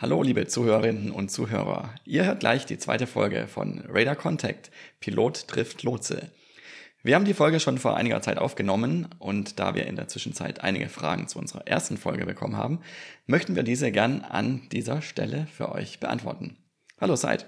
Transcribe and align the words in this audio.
Hallo, 0.00 0.22
liebe 0.22 0.46
Zuhörerinnen 0.46 1.10
und 1.10 1.28
Zuhörer. 1.28 1.92
Ihr 2.04 2.24
hört 2.24 2.38
gleich 2.38 2.64
die 2.64 2.78
zweite 2.78 3.08
Folge 3.08 3.48
von 3.48 3.82
Radar 3.88 4.14
Contact. 4.14 4.70
Pilot 5.00 5.48
trifft 5.48 5.82
Lotse. 5.82 6.30
Wir 7.02 7.16
haben 7.16 7.24
die 7.24 7.34
Folge 7.34 7.58
schon 7.58 7.78
vor 7.78 7.96
einiger 7.96 8.22
Zeit 8.22 8.38
aufgenommen 8.38 9.08
und 9.18 9.58
da 9.58 9.74
wir 9.74 9.88
in 9.88 9.96
der 9.96 10.06
Zwischenzeit 10.06 10.62
einige 10.62 10.88
Fragen 10.88 11.26
zu 11.26 11.40
unserer 11.40 11.66
ersten 11.66 11.96
Folge 11.96 12.26
bekommen 12.26 12.56
haben, 12.56 12.78
möchten 13.26 13.56
wir 13.56 13.64
diese 13.64 13.90
gern 13.90 14.20
an 14.20 14.68
dieser 14.70 15.02
Stelle 15.02 15.48
für 15.52 15.72
euch 15.72 15.98
beantworten. 15.98 16.56
Hallo 17.00 17.16
Seid. 17.16 17.46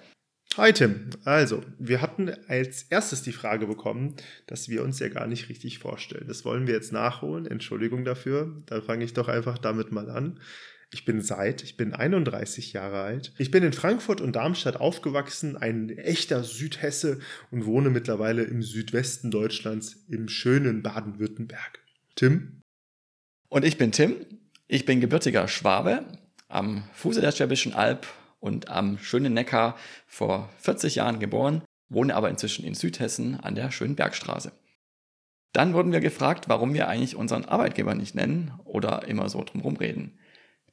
Hi 0.56 0.72
Tim. 0.72 1.10
Also, 1.24 1.62
wir 1.78 2.02
hatten 2.02 2.32
als 2.48 2.82
erstes 2.82 3.22
die 3.22 3.30
Frage 3.30 3.68
bekommen, 3.68 4.16
dass 4.48 4.68
wir 4.68 4.82
uns 4.82 4.98
ja 4.98 5.08
gar 5.08 5.28
nicht 5.28 5.48
richtig 5.48 5.78
vorstellen. 5.78 6.26
Das 6.26 6.44
wollen 6.44 6.66
wir 6.66 6.74
jetzt 6.74 6.92
nachholen. 6.92 7.46
Entschuldigung 7.46 8.04
dafür. 8.04 8.60
Da 8.66 8.80
fange 8.80 9.04
ich 9.04 9.14
doch 9.14 9.28
einfach 9.28 9.58
damit 9.58 9.92
mal 9.92 10.10
an. 10.10 10.40
Ich 10.92 11.04
bin 11.04 11.20
Seid, 11.20 11.62
ich 11.62 11.76
bin 11.76 11.94
31 11.94 12.72
Jahre 12.72 13.02
alt. 13.02 13.32
Ich 13.38 13.52
bin 13.52 13.62
in 13.62 13.72
Frankfurt 13.72 14.20
und 14.20 14.34
Darmstadt 14.34 14.76
aufgewachsen, 14.76 15.56
ein 15.56 15.88
echter 15.90 16.42
Südhesse 16.42 17.20
und 17.52 17.64
wohne 17.64 17.90
mittlerweile 17.90 18.42
im 18.42 18.62
Südwesten 18.62 19.30
Deutschlands 19.30 20.04
im 20.08 20.28
schönen 20.28 20.82
Baden-Württemberg. 20.82 21.78
Tim? 22.16 22.60
Und 23.48 23.64
ich 23.64 23.78
bin 23.78 23.92
Tim. 23.92 24.16
Ich 24.66 24.84
bin 24.84 25.00
gebürtiger 25.00 25.46
Schwabe 25.46 26.06
am 26.48 26.82
Fuße 26.94 27.20
der 27.20 27.30
Schwäbischen 27.30 27.72
Alb 27.72 28.06
und 28.40 28.68
am 28.68 28.98
schönen 28.98 29.32
Neckar 29.32 29.76
vor 30.08 30.50
40 30.58 30.96
Jahren 30.96 31.20
geboren, 31.20 31.62
wohne 31.88 32.16
aber 32.16 32.30
inzwischen 32.30 32.64
in 32.64 32.74
Südhessen 32.74 33.38
an 33.38 33.54
der 33.54 33.70
schönen 33.70 33.94
Bergstraße. 33.94 34.50
Dann 35.52 35.74
wurden 35.74 35.92
wir 35.92 36.00
gefragt, 36.00 36.48
warum 36.48 36.74
wir 36.74 36.88
eigentlich 36.88 37.16
unseren 37.16 37.44
Arbeitgeber 37.44 37.94
nicht 37.94 38.14
nennen 38.14 38.52
oder 38.64 39.06
immer 39.06 39.28
so 39.28 39.42
drumherum 39.44 39.76
reden. 39.76 40.18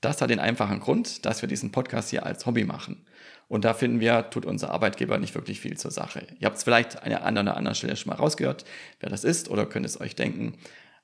Das 0.01 0.21
hat 0.21 0.29
den 0.29 0.39
einfachen 0.39 0.79
Grund, 0.79 1.25
dass 1.25 1.41
wir 1.41 1.49
diesen 1.49 1.71
Podcast 1.71 2.09
hier 2.09 2.25
als 2.25 2.45
Hobby 2.45 2.63
machen. 2.63 3.05
Und 3.47 3.65
da 3.65 3.73
finden 3.73 3.99
wir, 3.99 4.29
tut 4.29 4.45
unser 4.45 4.71
Arbeitgeber 4.71 5.17
nicht 5.17 5.33
wirklich 5.33 5.59
viel 5.59 5.77
zur 5.77 5.91
Sache. 5.91 6.27
Ihr 6.39 6.45
habt 6.45 6.57
es 6.57 6.63
vielleicht 6.63 7.01
an 7.01 7.13
einer 7.13 7.41
oder 7.41 7.57
anderen 7.57 7.75
Stelle 7.75 7.95
schon 7.95 8.09
mal 8.09 8.17
rausgehört, 8.17 8.65
wer 8.99 9.09
das 9.09 9.23
ist, 9.23 9.49
oder 9.49 9.65
könnt 9.65 9.85
es 9.85 9.99
euch 9.99 10.15
denken. 10.15 10.57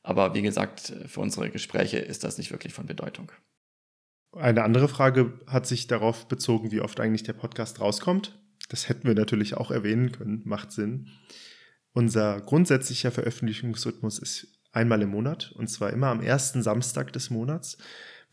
Aber 0.03 0.34
wie 0.34 0.42
gesagt, 0.42 0.94
für 1.08 1.22
unsere 1.22 1.50
Gespräche 1.50 1.98
ist 1.98 2.23
das 2.23 2.38
nicht 2.38 2.52
wirklich 2.52 2.73
von 2.73 2.86
Bedeutung. 2.86 3.31
Eine 4.34 4.64
andere 4.64 4.90
Frage 4.90 5.40
hat 5.48 5.66
sich 5.68 5.88
darauf 5.88 6.28
bezogen, 6.28 6.72
wie 6.72 6.81
oft 6.81 7.00
eigentlich 7.00 7.23
der 7.23 7.34
Podcast 7.34 7.80
rauskommt. 7.80 8.38
Das 8.70 8.90
hätten 8.90 9.08
wir 9.08 9.16
natürlich 9.16 9.56
auch 9.56 9.72
erwähnen 9.72 10.12
können, 10.12 10.42
macht 10.44 10.72
Sinn. 10.72 11.09
Unser 11.94 12.42
grundsätzlicher 12.42 13.12
Veröffentlichungsrhythmus 13.12 14.20
ist 14.20 14.48
einmal 14.72 15.02
im 15.03 15.09
Monat 15.09 15.52
und 15.52 15.68
zwar 15.68 15.92
immer 15.92 16.08
am 16.08 16.22
ersten 16.22 16.64
Samstag 16.64 17.14
des 17.14 17.30
Monats. 17.30 17.78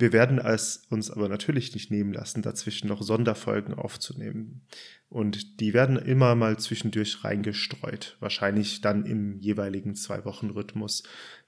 Wir 0.01 0.15
werden 0.15 0.39
es 0.39 0.87
uns 0.89 1.11
aber 1.11 1.29
natürlich 1.29 1.75
nicht 1.75 1.91
nehmen 1.91 2.15
lassen, 2.15 2.41
dazwischen 2.41 2.89
noch 2.89 3.03
Sonderfolgen 3.03 3.75
aufzunehmen. 3.75 4.63
Und 5.11 5.61
die 5.61 5.75
werden 5.75 5.97
immer 5.97 6.35
mal 6.35 6.59
zwischendurch 6.59 7.23
reingestreut, 7.23 8.17
wahrscheinlich 8.19 8.81
dann 8.81 9.05
im 9.05 9.39
jeweiligen 9.41 9.95
Zwei-Wochen-Rhythmus. 9.95 11.03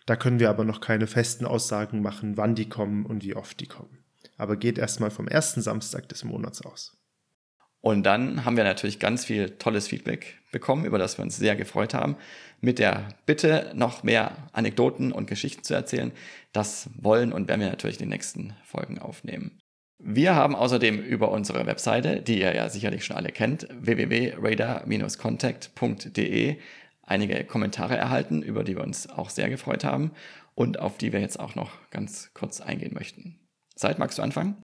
Da 0.05 0.17
können 0.17 0.39
wir 0.39 0.51
aber 0.51 0.65
noch 0.65 0.83
keine 0.83 1.07
festen 1.07 1.47
Aussagen 1.47 2.03
machen, 2.03 2.37
wann 2.37 2.55
die 2.55 2.69
kommen 2.69 3.07
und 3.07 3.25
wie 3.25 3.35
oft 3.35 3.59
die 3.59 3.69
kommen. 3.69 4.05
Aber 4.37 4.59
geht 4.59 4.77
erstmal 4.77 5.11
vom 5.11 5.29
ersten 5.29 5.63
Samstag 5.63 6.11
des 6.11 6.23
Monats 6.23 6.61
aus. 6.61 7.02
Und 7.83 8.05
dann 8.05 8.45
haben 8.45 8.57
wir 8.57 8.65
natürlich 8.65 9.01
ganz 9.01 9.25
viel 9.25 9.51
tolles 9.59 9.89
Feedback 9.89 10.39
bekommen, 10.53 10.85
über 10.85 10.99
das 10.99 11.19
wir 11.19 11.25
uns 11.25 11.37
sehr 11.37 11.57
gefreut 11.57 11.95
haben, 11.95 12.15
mit 12.61 12.79
der 12.79 13.09
Bitte, 13.27 13.73
noch 13.75 14.05
mehr 14.05 14.37
Anekdoten 14.53 15.11
und 15.11 15.27
Geschichten 15.27 15.65
zu 15.65 15.75
erzählen. 15.75 16.13
Das 16.53 16.89
wollen 16.95 17.33
und 17.33 17.49
werden 17.49 17.61
wir 17.61 17.69
natürlich 17.69 17.97
in 17.97 18.05
den 18.05 18.11
nächsten 18.11 18.55
Folgen 18.65 19.01
aufnehmen. 19.01 19.59
Wir 19.99 20.37
haben 20.37 20.55
außerdem 20.55 21.01
über 21.01 21.33
unsere 21.33 21.67
Webseite, 21.67 22.23
die 22.23 22.39
ihr 22.41 22.55
ja 22.55 22.69
sicherlich 22.69 23.05
schon 23.05 23.17
alle 23.17 23.31
kennt, 23.31 23.67
www.radar-contact.de, 23.73 26.57
einige 27.03 27.45
Kommentare 27.45 27.97
erhalten, 27.97 28.43
über 28.43 28.63
die 28.63 28.77
wir 28.77 28.85
uns 28.85 29.09
auch 29.09 29.31
sehr 29.31 29.51
gefreut 29.51 29.83
haben 29.85 30.13
und 30.55 30.79
auf 30.79 30.99
die 30.99 31.13
wir 31.13 31.19
jetzt 31.21 31.41
auch 31.41 31.57
noch 31.57 31.73
ganz 31.91 32.31
kurz 32.33 32.61
eingehen 32.61 32.95
möchten. 32.95 33.41
Seid, 33.75 33.99
magst 33.99 34.19
du 34.19 34.23
anfangen? 34.23 34.62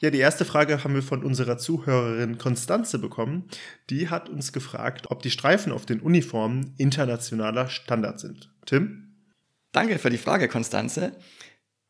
Ja, 0.00 0.10
die 0.10 0.18
erste 0.18 0.44
Frage 0.44 0.84
haben 0.84 0.94
wir 0.94 1.02
von 1.02 1.24
unserer 1.24 1.58
Zuhörerin 1.58 2.38
Konstanze 2.38 3.00
bekommen. 3.00 3.48
Die 3.90 4.08
hat 4.08 4.28
uns 4.28 4.52
gefragt, 4.52 5.10
ob 5.10 5.22
die 5.22 5.30
Streifen 5.30 5.72
auf 5.72 5.86
den 5.86 6.00
Uniformen 6.00 6.74
internationaler 6.78 7.68
Standard 7.68 8.20
sind. 8.20 8.54
Tim? 8.64 9.16
Danke 9.72 9.98
für 9.98 10.10
die 10.10 10.18
Frage, 10.18 10.46
Konstanze. 10.46 11.16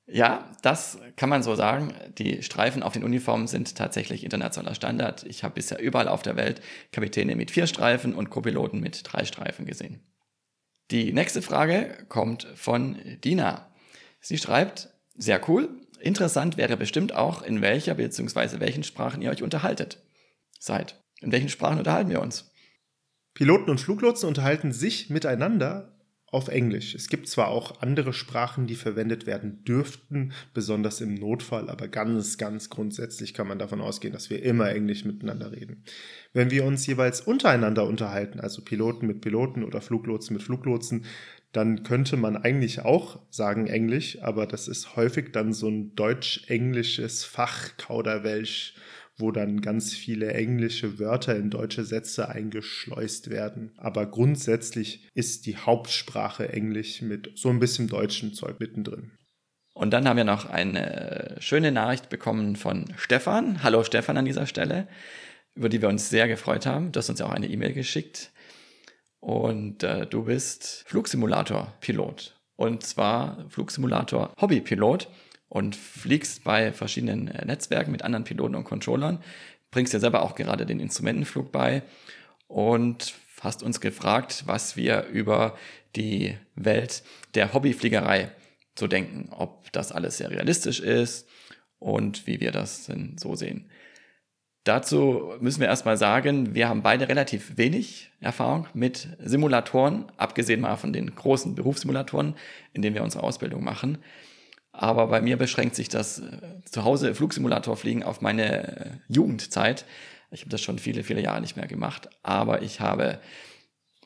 Ja, 0.06 0.50
das 0.62 0.98
kann 1.16 1.28
man 1.28 1.42
so 1.42 1.54
sagen. 1.54 1.92
Die 2.16 2.42
Streifen 2.42 2.82
auf 2.82 2.94
den 2.94 3.04
Uniformen 3.04 3.46
sind 3.46 3.76
tatsächlich 3.76 4.24
internationaler 4.24 4.74
Standard. 4.74 5.24
Ich 5.24 5.44
habe 5.44 5.56
bisher 5.56 5.78
überall 5.78 6.08
auf 6.08 6.22
der 6.22 6.36
Welt 6.36 6.62
Kapitäne 6.92 7.36
mit 7.36 7.50
vier 7.50 7.66
Streifen 7.66 8.14
und 8.14 8.30
Copiloten 8.30 8.80
mit 8.80 9.02
drei 9.04 9.26
Streifen 9.26 9.66
gesehen. 9.66 10.00
Die 10.90 11.12
nächste 11.12 11.42
Frage 11.42 12.06
kommt 12.08 12.48
von 12.54 12.96
Dina. 13.22 13.70
Sie 14.20 14.38
schreibt, 14.38 14.88
sehr 15.14 15.46
cool, 15.46 15.68
Interessant 16.00 16.56
wäre 16.56 16.76
bestimmt 16.76 17.14
auch, 17.14 17.42
in 17.42 17.60
welcher 17.60 17.94
bzw. 17.94 18.60
welchen 18.60 18.84
Sprachen 18.84 19.22
ihr 19.22 19.30
euch 19.30 19.42
unterhaltet. 19.42 20.02
Seid. 20.58 21.02
In 21.20 21.32
welchen 21.32 21.48
Sprachen 21.48 21.78
unterhalten 21.78 22.10
wir 22.10 22.20
uns? 22.20 22.52
Piloten 23.34 23.70
und 23.70 23.80
Fluglotsen 23.80 24.28
unterhalten 24.28 24.72
sich 24.72 25.10
miteinander 25.10 25.98
auf 26.30 26.48
Englisch. 26.48 26.94
Es 26.94 27.08
gibt 27.08 27.26
zwar 27.28 27.48
auch 27.48 27.80
andere 27.80 28.12
Sprachen, 28.12 28.66
die 28.66 28.74
verwendet 28.74 29.26
werden 29.26 29.64
dürften, 29.64 30.32
besonders 30.52 31.00
im 31.00 31.14
Notfall, 31.14 31.70
aber 31.70 31.88
ganz, 31.88 32.36
ganz 32.36 32.68
grundsätzlich 32.68 33.32
kann 33.32 33.48
man 33.48 33.58
davon 33.58 33.80
ausgehen, 33.80 34.12
dass 34.12 34.28
wir 34.28 34.42
immer 34.42 34.70
Englisch 34.70 35.04
miteinander 35.04 35.52
reden. 35.52 35.84
Wenn 36.34 36.50
wir 36.50 36.64
uns 36.64 36.86
jeweils 36.86 37.22
untereinander 37.22 37.86
unterhalten, 37.86 38.40
also 38.40 38.62
Piloten 38.62 39.06
mit 39.06 39.22
Piloten 39.22 39.64
oder 39.64 39.80
Fluglotsen 39.80 40.36
mit 40.36 40.42
Fluglotsen, 40.42 41.06
dann 41.52 41.82
könnte 41.82 42.16
man 42.16 42.36
eigentlich 42.36 42.80
auch 42.80 43.20
sagen 43.30 43.66
Englisch, 43.66 44.20
aber 44.22 44.46
das 44.46 44.68
ist 44.68 44.96
häufig 44.96 45.32
dann 45.32 45.52
so 45.52 45.68
ein 45.68 45.94
deutsch-englisches 45.94 47.24
Fachkauderwelsch, 47.24 48.74
wo 49.16 49.32
dann 49.32 49.60
ganz 49.60 49.94
viele 49.94 50.32
englische 50.32 50.98
Wörter 50.98 51.34
in 51.36 51.50
deutsche 51.50 51.84
Sätze 51.84 52.28
eingeschleust 52.28 53.30
werden. 53.30 53.72
Aber 53.76 54.06
grundsätzlich 54.06 55.08
ist 55.14 55.46
die 55.46 55.56
Hauptsprache 55.56 56.52
Englisch 56.52 57.02
mit 57.02 57.32
so 57.34 57.48
ein 57.48 57.58
bisschen 57.58 57.88
deutschem 57.88 58.34
Zeug 58.34 58.60
mittendrin. 58.60 59.12
Und 59.74 59.92
dann 59.92 60.08
haben 60.08 60.16
wir 60.16 60.24
noch 60.24 60.48
eine 60.48 61.36
schöne 61.40 61.72
Nachricht 61.72 62.10
bekommen 62.10 62.56
von 62.56 62.92
Stefan. 62.96 63.62
Hallo 63.62 63.84
Stefan 63.84 64.16
an 64.16 64.24
dieser 64.24 64.46
Stelle, 64.46 64.86
über 65.54 65.68
die 65.68 65.80
wir 65.80 65.88
uns 65.88 66.10
sehr 66.10 66.28
gefreut 66.28 66.66
haben. 66.66 66.92
Du 66.92 66.98
hast 66.98 67.10
uns 67.10 67.20
ja 67.20 67.26
auch 67.26 67.32
eine 67.32 67.48
E-Mail 67.48 67.72
geschickt. 67.72 68.32
Und 69.20 69.82
äh, 69.82 70.06
du 70.06 70.24
bist 70.24 70.84
Flugsimulator-Pilot. 70.86 72.36
Und 72.56 72.84
zwar 72.84 73.44
Flugsimulator-Hobbypilot 73.50 75.08
und 75.48 75.76
fliegst 75.76 76.44
bei 76.44 76.72
verschiedenen 76.72 77.28
äh, 77.28 77.44
Netzwerken 77.44 77.90
mit 77.90 78.02
anderen 78.02 78.24
Piloten 78.24 78.54
und 78.54 78.64
Controllern, 78.64 79.22
bringst 79.70 79.92
dir 79.92 80.00
selber 80.00 80.22
auch 80.22 80.34
gerade 80.34 80.66
den 80.66 80.80
Instrumentenflug 80.80 81.52
bei 81.52 81.82
und 82.46 83.14
hast 83.40 83.62
uns 83.62 83.80
gefragt, 83.80 84.44
was 84.46 84.76
wir 84.76 85.04
über 85.04 85.56
die 85.96 86.36
Welt 86.54 87.02
der 87.34 87.52
Hobbyfliegerei 87.54 88.30
so 88.78 88.86
denken, 88.86 89.30
ob 89.32 89.70
das 89.72 89.92
alles 89.92 90.18
sehr 90.18 90.30
realistisch 90.30 90.80
ist 90.80 91.28
und 91.78 92.26
wie 92.26 92.40
wir 92.40 92.52
das 92.52 92.86
denn 92.86 93.16
so 93.18 93.34
sehen. 93.34 93.70
Dazu 94.68 95.32
müssen 95.40 95.60
wir 95.60 95.66
erstmal 95.66 95.96
sagen, 95.96 96.54
wir 96.54 96.68
haben 96.68 96.82
beide 96.82 97.08
relativ 97.08 97.56
wenig 97.56 98.10
Erfahrung 98.20 98.66
mit 98.74 99.08
Simulatoren, 99.18 100.04
abgesehen 100.18 100.60
mal 100.60 100.76
von 100.76 100.92
den 100.92 101.14
großen 101.14 101.54
Berufssimulatoren, 101.54 102.34
in 102.74 102.82
denen 102.82 102.94
wir 102.94 103.02
unsere 103.02 103.24
Ausbildung 103.24 103.64
machen. 103.64 103.96
Aber 104.72 105.06
bei 105.06 105.22
mir 105.22 105.38
beschränkt 105.38 105.74
sich 105.74 105.88
das 105.88 106.18
äh, 106.18 106.22
zu 106.66 106.84
Hause 106.84 107.14
Flugsimulator 107.14 107.78
fliegen 107.78 108.02
auf 108.02 108.20
meine 108.20 108.76
äh, 108.76 108.90
Jugendzeit. 109.08 109.86
Ich 110.32 110.42
habe 110.42 110.50
das 110.50 110.60
schon 110.60 110.78
viele, 110.78 111.02
viele 111.02 111.22
Jahre 111.22 111.40
nicht 111.40 111.56
mehr 111.56 111.66
gemacht, 111.66 112.10
aber 112.22 112.60
ich 112.60 112.80
habe 112.80 113.20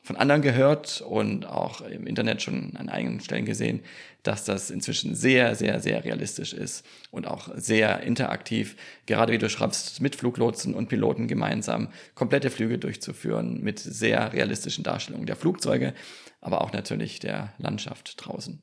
von 0.03 0.17
anderen 0.17 0.41
gehört 0.41 1.01
und 1.01 1.45
auch 1.45 1.79
im 1.79 2.05
Internet 2.05 2.41
schon 2.41 2.75
an 2.75 2.89
einigen 2.89 3.21
Stellen 3.21 3.45
gesehen, 3.45 3.79
dass 4.21 4.43
das 4.43 4.69
inzwischen 4.69 5.15
sehr, 5.15 5.55
sehr, 5.55 5.79
sehr 5.79 6.03
realistisch 6.03 6.53
ist 6.53 6.85
und 7.09 7.25
auch 7.25 7.49
sehr 7.55 8.01
interaktiv, 8.01 8.75
gerade 9.05 9.31
wie 9.31 9.37
du 9.37 9.49
schreibst, 9.49 10.01
mit 10.01 10.17
Fluglotsen 10.17 10.73
und 10.73 10.89
Piloten 10.89 11.27
gemeinsam 11.27 11.87
komplette 12.15 12.49
Flüge 12.49 12.77
durchzuführen 12.77 13.61
mit 13.61 13.79
sehr 13.79 14.33
realistischen 14.33 14.83
Darstellungen 14.83 15.25
der 15.25 15.37
Flugzeuge, 15.37 15.93
aber 16.41 16.61
auch 16.61 16.73
natürlich 16.73 17.19
der 17.19 17.53
Landschaft 17.57 18.15
draußen. 18.17 18.61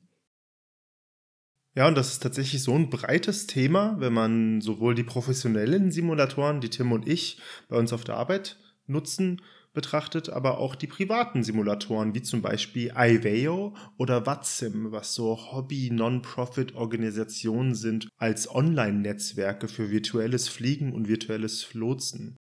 Ja, 1.73 1.87
und 1.87 1.95
das 1.95 2.11
ist 2.11 2.21
tatsächlich 2.21 2.61
so 2.61 2.75
ein 2.75 2.89
breites 2.89 3.47
Thema, 3.47 3.95
wenn 3.99 4.13
man 4.13 4.61
sowohl 4.61 4.93
die 4.93 5.03
professionellen 5.03 5.89
Simulatoren, 5.89 6.61
die 6.61 6.69
Tim 6.69 6.91
und 6.91 7.07
ich 7.07 7.39
bei 7.67 7.77
uns 7.77 7.93
auf 7.93 8.03
der 8.03 8.17
Arbeit 8.17 8.57
nutzen, 8.87 9.41
betrachtet, 9.73 10.29
aber 10.29 10.57
auch 10.57 10.75
die 10.75 10.87
privaten 10.87 11.43
Simulatoren, 11.43 12.13
wie 12.13 12.21
zum 12.21 12.41
Beispiel 12.41 12.93
Iveo 12.95 13.75
oder 13.97 14.25
Watsim, 14.25 14.91
was 14.91 15.13
so 15.13 15.51
Hobby-Non-Profit-Organisationen 15.51 17.75
sind 17.75 18.09
als 18.17 18.53
Online-Netzwerke 18.53 19.67
für 19.67 19.91
virtuelles 19.91 20.47
Fliegen 20.47 20.93
und 20.93 21.07
virtuelles 21.07 21.73
Lotsen. 21.73 22.37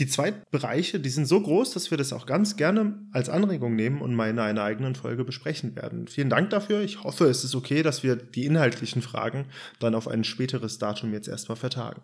Die 0.00 0.06
zwei 0.06 0.32
Bereiche, 0.50 1.00
die 1.00 1.10
sind 1.10 1.26
so 1.26 1.40
groß, 1.40 1.74
dass 1.74 1.90
wir 1.90 1.98
das 1.98 2.12
auch 2.12 2.26
ganz 2.26 2.56
gerne 2.56 3.06
als 3.12 3.28
Anregung 3.28 3.76
nehmen 3.76 4.00
und 4.00 4.14
mal 4.14 4.30
in 4.30 4.38
einer 4.38 4.64
eigenen 4.64 4.94
Folge 4.94 5.24
besprechen 5.24 5.76
werden. 5.76 6.08
Vielen 6.08 6.30
Dank 6.30 6.50
dafür. 6.50 6.80
Ich 6.80 7.04
hoffe, 7.04 7.26
es 7.26 7.44
ist 7.44 7.54
okay, 7.54 7.82
dass 7.82 8.02
wir 8.02 8.16
die 8.16 8.46
inhaltlichen 8.46 9.02
Fragen 9.02 9.46
dann 9.80 9.94
auf 9.94 10.08
ein 10.08 10.24
späteres 10.24 10.78
Datum 10.78 11.12
jetzt 11.12 11.28
erstmal 11.28 11.56
vertagen. 11.56 12.02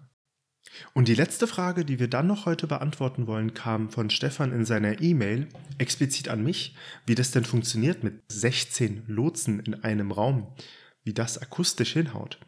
Und 0.95 1.09
die 1.09 1.15
letzte 1.15 1.47
Frage, 1.47 1.85
die 1.85 1.99
wir 1.99 2.09
dann 2.09 2.27
noch 2.27 2.47
heute 2.47 2.67
beantworten 2.67 3.27
wollen, 3.27 3.55
kam 3.55 3.91
von 3.91 4.11
Stefan 4.11 4.53
in 4.53 4.65
seiner 4.65 5.01
E-Mail 5.01 5.49
explizit 5.79 6.29
an 6.29 6.43
mich, 6.43 6.75
wie 7.07 7.15
das 7.15 7.31
denn 7.31 7.45
funktioniert 7.45 8.05
mit 8.05 8.21
16 8.29 9.05
Lotsen 9.07 9.61
in 9.61 9.83
einem 9.83 10.11
Raum, 10.11 10.47
wie 11.05 11.15
das 11.15 11.39
akustisch 11.39 11.93
hinhaut. 11.93 12.39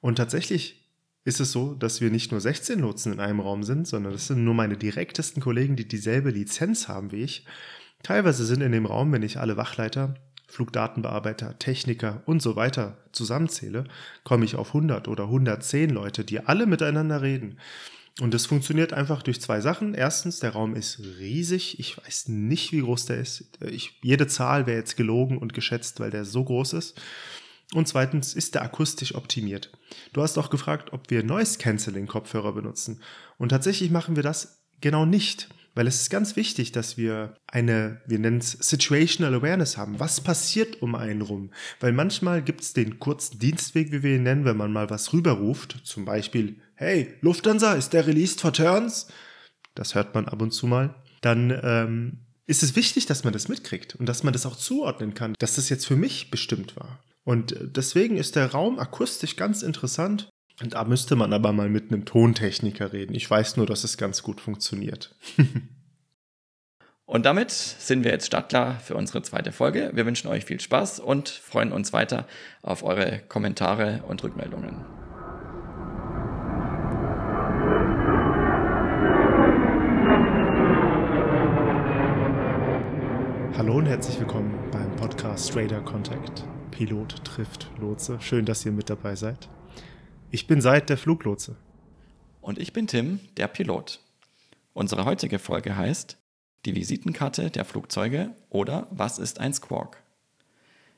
Und 0.00 0.16
tatsächlich 0.16 0.88
ist 1.24 1.40
es 1.40 1.52
so, 1.52 1.74
dass 1.74 2.00
wir 2.00 2.10
nicht 2.10 2.32
nur 2.32 2.40
16 2.40 2.80
Lotsen 2.80 3.12
in 3.12 3.20
einem 3.20 3.40
Raum 3.40 3.62
sind, 3.62 3.86
sondern 3.86 4.12
das 4.12 4.26
sind 4.26 4.44
nur 4.44 4.54
meine 4.54 4.76
direktesten 4.76 5.40
Kollegen, 5.40 5.76
die 5.76 5.86
dieselbe 5.86 6.30
Lizenz 6.30 6.88
haben 6.88 7.12
wie 7.12 7.22
ich. 7.22 7.46
Teilweise 8.02 8.44
sind 8.44 8.60
in 8.60 8.72
dem 8.72 8.86
Raum, 8.86 9.12
wenn 9.12 9.22
ich 9.22 9.38
alle 9.38 9.56
Wachleiter 9.56 10.14
Flugdatenbearbeiter, 10.52 11.58
Techniker 11.58 12.22
und 12.26 12.42
so 12.42 12.56
weiter 12.56 12.98
zusammenzähle, 13.12 13.84
komme 14.22 14.44
ich 14.44 14.56
auf 14.56 14.68
100 14.68 15.08
oder 15.08 15.24
110 15.24 15.88
Leute, 15.88 16.24
die 16.24 16.40
alle 16.40 16.66
miteinander 16.66 17.22
reden. 17.22 17.56
Und 18.20 18.34
das 18.34 18.44
funktioniert 18.44 18.92
einfach 18.92 19.22
durch 19.22 19.40
zwei 19.40 19.62
Sachen. 19.62 19.94
Erstens, 19.94 20.40
der 20.40 20.50
Raum 20.50 20.76
ist 20.76 21.00
riesig. 21.18 21.80
Ich 21.80 21.96
weiß 21.96 22.28
nicht, 22.28 22.70
wie 22.72 22.82
groß 22.82 23.06
der 23.06 23.16
ist. 23.16 23.46
Ich, 23.62 23.98
jede 24.02 24.26
Zahl 24.26 24.66
wäre 24.66 24.76
jetzt 24.76 24.98
gelogen 24.98 25.38
und 25.38 25.54
geschätzt, 25.54 25.98
weil 26.00 26.10
der 26.10 26.26
so 26.26 26.44
groß 26.44 26.74
ist. 26.74 27.00
Und 27.72 27.88
zweitens 27.88 28.34
ist 28.34 28.54
der 28.54 28.62
akustisch 28.62 29.14
optimiert. 29.14 29.72
Du 30.12 30.20
hast 30.20 30.36
auch 30.36 30.50
gefragt, 30.50 30.92
ob 30.92 31.08
wir 31.08 31.22
Noise 31.22 31.56
Cancelling 31.56 32.06
Kopfhörer 32.06 32.52
benutzen. 32.52 33.00
Und 33.38 33.48
tatsächlich 33.48 33.90
machen 33.90 34.16
wir 34.16 34.22
das 34.22 34.62
genau 34.82 35.06
nicht. 35.06 35.48
Weil 35.74 35.86
es 35.86 36.02
ist 36.02 36.10
ganz 36.10 36.36
wichtig, 36.36 36.72
dass 36.72 36.96
wir 36.96 37.34
eine, 37.46 38.02
wir 38.06 38.18
nennen 38.18 38.38
es 38.38 38.52
Situational 38.52 39.34
Awareness 39.34 39.76
haben. 39.76 39.98
Was 40.00 40.20
passiert 40.20 40.82
um 40.82 40.94
einen 40.94 41.22
rum? 41.22 41.50
Weil 41.80 41.92
manchmal 41.92 42.42
gibt 42.42 42.60
es 42.60 42.74
den 42.74 42.98
kurzen 42.98 43.38
Dienstweg, 43.38 43.90
wie 43.90 44.02
wir 44.02 44.16
ihn 44.16 44.24
nennen, 44.24 44.44
wenn 44.44 44.56
man 44.56 44.72
mal 44.72 44.90
was 44.90 45.12
rüberruft. 45.12 45.80
Zum 45.84 46.04
Beispiel, 46.04 46.60
hey, 46.74 47.14
Lufthansa, 47.20 47.72
ist 47.72 47.94
der 47.94 48.06
released 48.06 48.40
for 48.40 48.52
turns? 48.52 49.08
Das 49.74 49.94
hört 49.94 50.14
man 50.14 50.28
ab 50.28 50.42
und 50.42 50.50
zu 50.50 50.66
mal. 50.66 50.94
Dann 51.22 51.58
ähm, 51.62 52.18
ist 52.46 52.62
es 52.62 52.76
wichtig, 52.76 53.06
dass 53.06 53.24
man 53.24 53.32
das 53.32 53.48
mitkriegt 53.48 53.94
und 53.94 54.06
dass 54.06 54.22
man 54.22 54.32
das 54.34 54.44
auch 54.44 54.56
zuordnen 54.56 55.14
kann, 55.14 55.34
dass 55.38 55.54
das 55.54 55.70
jetzt 55.70 55.86
für 55.86 55.96
mich 55.96 56.30
bestimmt 56.30 56.76
war. 56.76 57.02
Und 57.24 57.52
äh, 57.52 57.68
deswegen 57.68 58.16
ist 58.16 58.36
der 58.36 58.50
Raum 58.50 58.78
akustisch 58.78 59.36
ganz 59.36 59.62
interessant 59.62 60.28
und 60.62 60.74
da 60.74 60.84
müsste 60.84 61.16
man 61.16 61.32
aber 61.32 61.52
mal 61.52 61.68
mit 61.68 61.90
einem 61.90 62.04
Tontechniker 62.04 62.92
reden. 62.92 63.14
Ich 63.14 63.28
weiß 63.28 63.56
nur, 63.56 63.66
dass 63.66 63.84
es 63.84 63.96
ganz 63.98 64.22
gut 64.22 64.40
funktioniert. 64.40 65.14
und 67.04 67.26
damit 67.26 67.50
sind 67.50 68.04
wir 68.04 68.12
jetzt 68.12 68.26
startklar 68.26 68.78
für 68.78 68.94
unsere 68.94 69.22
zweite 69.22 69.50
Folge. 69.50 69.90
Wir 69.94 70.06
wünschen 70.06 70.28
euch 70.28 70.44
viel 70.44 70.60
Spaß 70.60 71.00
und 71.00 71.28
freuen 71.28 71.72
uns 71.72 71.92
weiter 71.92 72.26
auf 72.62 72.84
eure 72.84 73.20
Kommentare 73.28 74.04
und 74.06 74.22
Rückmeldungen. 74.22 74.84
Hallo 83.58 83.74
und 83.74 83.86
herzlich 83.86 84.18
willkommen 84.18 84.58
beim 84.70 84.94
Podcast 84.96 85.50
Strader 85.50 85.80
Contact. 85.80 86.44
Pilot 86.70 87.24
trifft 87.24 87.70
Lotse. 87.80 88.18
Schön, 88.20 88.44
dass 88.44 88.64
ihr 88.64 88.72
mit 88.72 88.88
dabei 88.88 89.14
seid. 89.14 89.48
Ich 90.34 90.46
bin 90.46 90.62
Seid, 90.62 90.88
der 90.88 90.96
Fluglotse. 90.96 91.56
Und 92.40 92.58
ich 92.58 92.72
bin 92.72 92.86
Tim, 92.86 93.20
der 93.36 93.48
Pilot. 93.48 94.00
Unsere 94.72 95.04
heutige 95.04 95.38
Folge 95.38 95.76
heißt 95.76 96.16
Die 96.64 96.74
Visitenkarte 96.74 97.50
der 97.50 97.66
Flugzeuge 97.66 98.30
oder 98.48 98.86
Was 98.90 99.18
ist 99.18 99.40
ein 99.40 99.52
Squawk? 99.52 99.98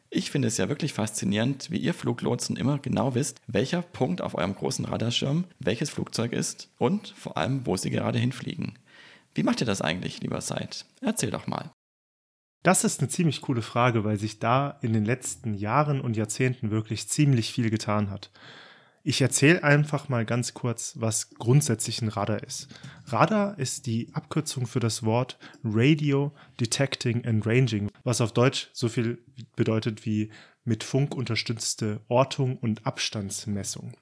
Ich 0.09 0.31
finde 0.31 0.47
es 0.47 0.57
ja 0.57 0.69
wirklich 0.69 0.93
faszinierend, 0.93 1.69
wie 1.73 1.79
ihr 1.79 1.95
Fluglotsen 1.95 2.57
immer 2.57 2.79
genau 2.79 3.17
wisst, 3.17 3.41
welcher 3.49 3.83
Punkt 3.83 4.21
auf 4.21 4.37
eurem 4.37 4.55
großen 4.55 4.85
Radarschirm 4.85 5.47
welches 5.59 5.91
Flugzeug 5.91 6.33
ist 6.33 6.71
und 6.79 7.09
vor 7.09 7.37
allem, 7.37 7.67
wo 7.67 7.77
sie 7.77 7.91
gerade 7.91 8.21
hinfliegen. 8.21 8.79
Wie 9.35 9.43
macht 9.43 9.61
ihr 9.61 9.67
das 9.67 9.83
eigentlich, 9.83 10.21
lieber 10.21 10.43
Seid? 10.43 10.87
Erzähl 11.01 11.33
doch 11.33 11.49
mal. 11.49 11.73
Das 12.63 12.85
ist 12.85 13.01
eine 13.01 13.09
ziemlich 13.09 13.41
coole 13.41 13.63
Frage, 13.63 14.05
weil 14.05 14.17
sich 14.17 14.39
da 14.39 14.79
in 14.81 14.93
den 14.93 15.05
letzten 15.05 15.55
Jahren 15.55 16.01
und 16.01 16.17
Jahrzehnten 16.17 16.71
wirklich 16.71 17.09
ziemlich 17.09 17.53
viel 17.53 17.69
getan 17.69 18.11
hat. 18.11 18.31
Ich 19.07 19.21
erzähle 19.21 19.63
einfach 19.63 20.09
mal 20.09 20.25
ganz 20.25 20.55
kurz, 20.55 20.95
was 20.97 21.29
grundsätzlich 21.35 22.01
ein 22.01 22.09
Radar 22.09 22.43
ist. 22.43 22.69
Radar 23.05 23.59
ist 23.59 23.85
die 23.85 24.09
Abkürzung 24.15 24.67
für 24.67 24.81
das 24.81 25.03
Wort 25.03 25.39
Radio 25.63 26.33
Detecting 26.59 27.23
and 27.27 27.47
Ranging, 27.47 27.91
was 28.03 28.23
auf 28.23 28.33
Deutsch 28.33 28.71
so 28.73 28.89
viel 28.89 29.19
bedeutet 29.57 30.07
wie 30.07 30.31
mit 30.65 30.85
Funk 30.85 31.15
unterstützte 31.15 32.01
Ortung 32.09 32.57
und 32.57 32.87
Abstandsmessung. 32.87 33.93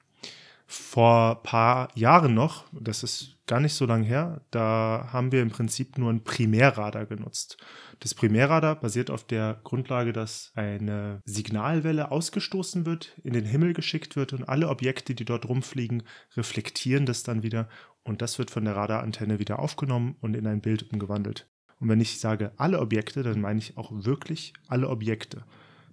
Vor 0.67 1.35
ein 1.35 1.43
paar 1.43 1.89
Jahren 1.95 2.33
noch, 2.33 2.63
das 2.71 3.03
ist 3.03 3.35
gar 3.45 3.59
nicht 3.59 3.73
so 3.73 3.85
lange 3.85 4.05
her, 4.05 4.39
da 4.51 5.09
haben 5.11 5.33
wir 5.33 5.41
im 5.41 5.51
Prinzip 5.51 5.97
nur 5.97 6.13
ein 6.13 6.23
Primärradar 6.23 7.05
genutzt. 7.05 7.57
Das 8.03 8.13
Primärradar 8.13 8.75
basiert 8.75 9.09
auf 9.09 9.23
der 9.23 9.61
Grundlage, 9.63 10.11
dass 10.11 10.51
eine 10.55 11.21
Signalwelle 11.23 12.11
ausgestoßen 12.11 12.85
wird, 12.85 13.17
in 13.23 13.31
den 13.31 13.45
Himmel 13.45 13.71
geschickt 13.71 14.17
wird 14.17 14.33
und 14.33 14.43
alle 14.43 14.67
Objekte, 14.67 15.15
die 15.15 15.23
dort 15.23 15.47
rumfliegen, 15.47 16.03
reflektieren 16.35 17.05
das 17.05 17.23
dann 17.23 17.43
wieder 17.43 17.69
und 18.03 18.21
das 18.21 18.39
wird 18.39 18.51
von 18.51 18.65
der 18.65 18.75
Radarantenne 18.75 19.39
wieder 19.39 19.59
aufgenommen 19.59 20.17
und 20.19 20.35
in 20.35 20.47
ein 20.47 20.59
Bild 20.59 20.91
umgewandelt. 20.91 21.49
Und 21.79 21.87
wenn 21.87 22.01
ich 22.01 22.19
sage 22.19 22.51
alle 22.57 22.81
Objekte, 22.81 23.23
dann 23.23 23.39
meine 23.39 23.59
ich 23.59 23.77
auch 23.77 23.89
wirklich 23.93 24.51
alle 24.67 24.89
Objekte. 24.89 25.45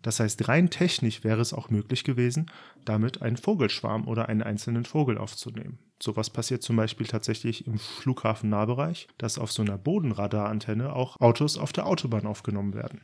Das 0.02 0.20
heißt, 0.20 0.48
rein 0.48 0.70
technisch 0.70 1.24
wäre 1.24 1.40
es 1.40 1.52
auch 1.52 1.70
möglich 1.70 2.04
gewesen, 2.04 2.50
damit 2.84 3.22
einen 3.22 3.36
Vogelschwarm 3.36 4.08
oder 4.08 4.28
einen 4.28 4.42
einzelnen 4.42 4.84
Vogel 4.84 5.18
aufzunehmen. 5.18 5.78
Sowas 6.02 6.30
passiert 6.30 6.62
zum 6.62 6.76
Beispiel 6.76 7.06
tatsächlich 7.06 7.66
im 7.66 7.78
Flughafennahbereich, 7.78 9.08
dass 9.18 9.38
auf 9.38 9.52
so 9.52 9.62
einer 9.62 9.76
Bodenradarantenne 9.76 10.94
auch 10.94 11.20
Autos 11.20 11.58
auf 11.58 11.72
der 11.72 11.86
Autobahn 11.86 12.26
aufgenommen 12.26 12.74
werden. 12.74 13.02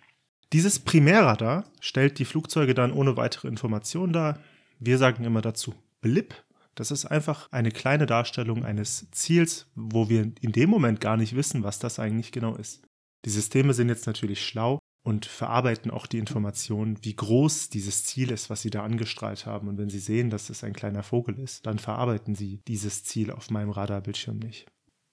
Dieses 0.52 0.78
Primärradar 0.78 1.64
stellt 1.80 2.18
die 2.18 2.24
Flugzeuge 2.24 2.72
dann 2.72 2.92
ohne 2.92 3.16
weitere 3.16 3.48
Informationen 3.48 4.12
dar. 4.12 4.38
Wir 4.78 4.96
sagen 4.96 5.24
immer 5.24 5.42
dazu 5.42 5.74
Blip. 6.00 6.34
Das 6.74 6.90
ist 6.90 7.06
einfach 7.06 7.50
eine 7.52 7.70
kleine 7.70 8.06
Darstellung 8.06 8.64
eines 8.64 9.10
Ziels, 9.10 9.66
wo 9.74 10.08
wir 10.08 10.32
in 10.40 10.52
dem 10.52 10.70
Moment 10.70 11.00
gar 11.00 11.16
nicht 11.16 11.34
wissen, 11.34 11.62
was 11.62 11.78
das 11.78 11.98
eigentlich 11.98 12.32
genau 12.32 12.54
ist. 12.54 12.82
Die 13.24 13.30
Systeme 13.30 13.74
sind 13.74 13.88
jetzt 13.88 14.06
natürlich 14.06 14.44
schlau 14.46 14.78
und 15.06 15.24
verarbeiten 15.24 15.92
auch 15.92 16.08
die 16.08 16.18
Informationen, 16.18 16.98
wie 17.02 17.14
groß 17.14 17.70
dieses 17.70 18.04
Ziel 18.04 18.32
ist, 18.32 18.50
was 18.50 18.62
sie 18.62 18.70
da 18.70 18.82
angestrahlt 18.82 19.46
haben. 19.46 19.68
Und 19.68 19.78
wenn 19.78 19.88
sie 19.88 20.00
sehen, 20.00 20.30
dass 20.30 20.50
es 20.50 20.64
ein 20.64 20.72
kleiner 20.72 21.04
Vogel 21.04 21.38
ist, 21.38 21.64
dann 21.64 21.78
verarbeiten 21.78 22.34
sie 22.34 22.60
dieses 22.66 23.04
Ziel 23.04 23.30
auf 23.30 23.48
meinem 23.48 23.70
Radarbildschirm 23.70 24.38
nicht. 24.40 24.66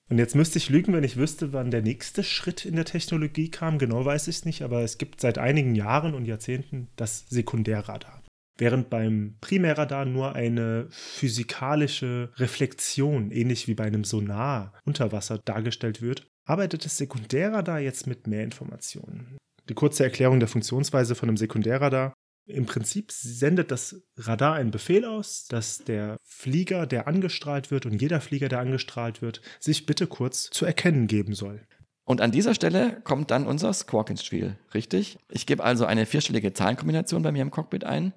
Und 0.10 0.18
jetzt 0.18 0.34
müsste 0.34 0.58
ich 0.58 0.72
lügen, 0.72 0.94
wenn 0.94 1.04
ich 1.04 1.16
wüsste, 1.16 1.54
wann 1.54 1.70
der 1.70 1.84
nächste 1.84 2.24
Schritt 2.24 2.66
in 2.66 2.76
der 2.76 2.86
Technologie 2.86 3.52
kam. 3.52 3.78
Genau 3.78 4.04
weiß 4.04 4.28
ich 4.30 4.38
es 4.38 4.46
nicht, 4.46 4.64
aber 4.64 4.82
es 4.82 4.98
gibt 4.98 5.22
seit 5.22 5.38
einigen 5.38 5.76
Jahren 5.76 6.16
und 6.16 6.26
Jahrzehnten 6.26 6.88
das 6.96 7.30
Sekundärradar. 7.30 8.24
Während 8.58 8.90
beim 8.90 9.38
Primärradar 9.42 10.06
nur 10.06 10.34
eine 10.34 10.88
physikalische 10.90 12.32
Reflexion, 12.38 13.30
ähnlich 13.30 13.68
wie 13.68 13.76
bei 13.76 13.84
einem 13.84 14.06
Sonar 14.06 14.74
unter 14.86 15.12
Wasser 15.12 15.38
dargestellt 15.38 16.02
wird, 16.02 16.26
arbeitet 16.46 16.84
das 16.84 16.98
Sekundärradar 16.98 17.80
jetzt 17.80 18.08
mit 18.08 18.26
mehr 18.26 18.44
Informationen. 18.44 19.38
Die 19.70 19.74
kurze 19.74 20.04
Erklärung 20.04 20.40
der 20.40 20.50
Funktionsweise 20.50 21.16
von 21.16 21.30
einem 21.30 21.38
Sekundärradar. 21.38 22.14
Im 22.46 22.66
Prinzip 22.66 23.12
sendet 23.12 23.72
das 23.72 24.04
Radar 24.18 24.56
einen 24.56 24.72
Befehl 24.72 25.06
aus, 25.06 25.46
dass 25.48 25.78
der 25.78 26.18
Flieger, 26.26 26.86
der 26.86 27.08
angestrahlt 27.08 27.72
wird 27.72 27.86
und 27.86 28.02
jeder 28.02 28.20
Flieger, 28.20 28.50
der 28.50 28.60
angestrahlt 28.60 29.22
wird, 29.22 29.42
sich 29.62 29.86
bitte 29.86 30.08
kurz 30.08 30.50
zu 30.50 30.66
erkennen 30.66 31.08
geben 31.08 31.34
soll. 31.36 31.66
Und 32.06 32.20
an 32.20 32.32
dieser 32.32 32.54
Stelle 32.54 33.00
kommt 33.06 33.32
dann 33.32 33.48
unser 33.48 33.72
Squawk 33.72 34.10
ins 34.10 34.26
Spiel, 34.26 34.58
richtig? 34.74 35.18
Ich 35.30 35.46
gebe 35.46 35.64
also 35.64 35.86
eine 35.86 36.06
vierstellige 36.06 36.52
Zahlenkombination 36.52 37.22
bei 37.22 37.32
mir 37.32 37.42
im 37.42 37.52
Cockpit 37.52 37.86
ein, 37.86 38.12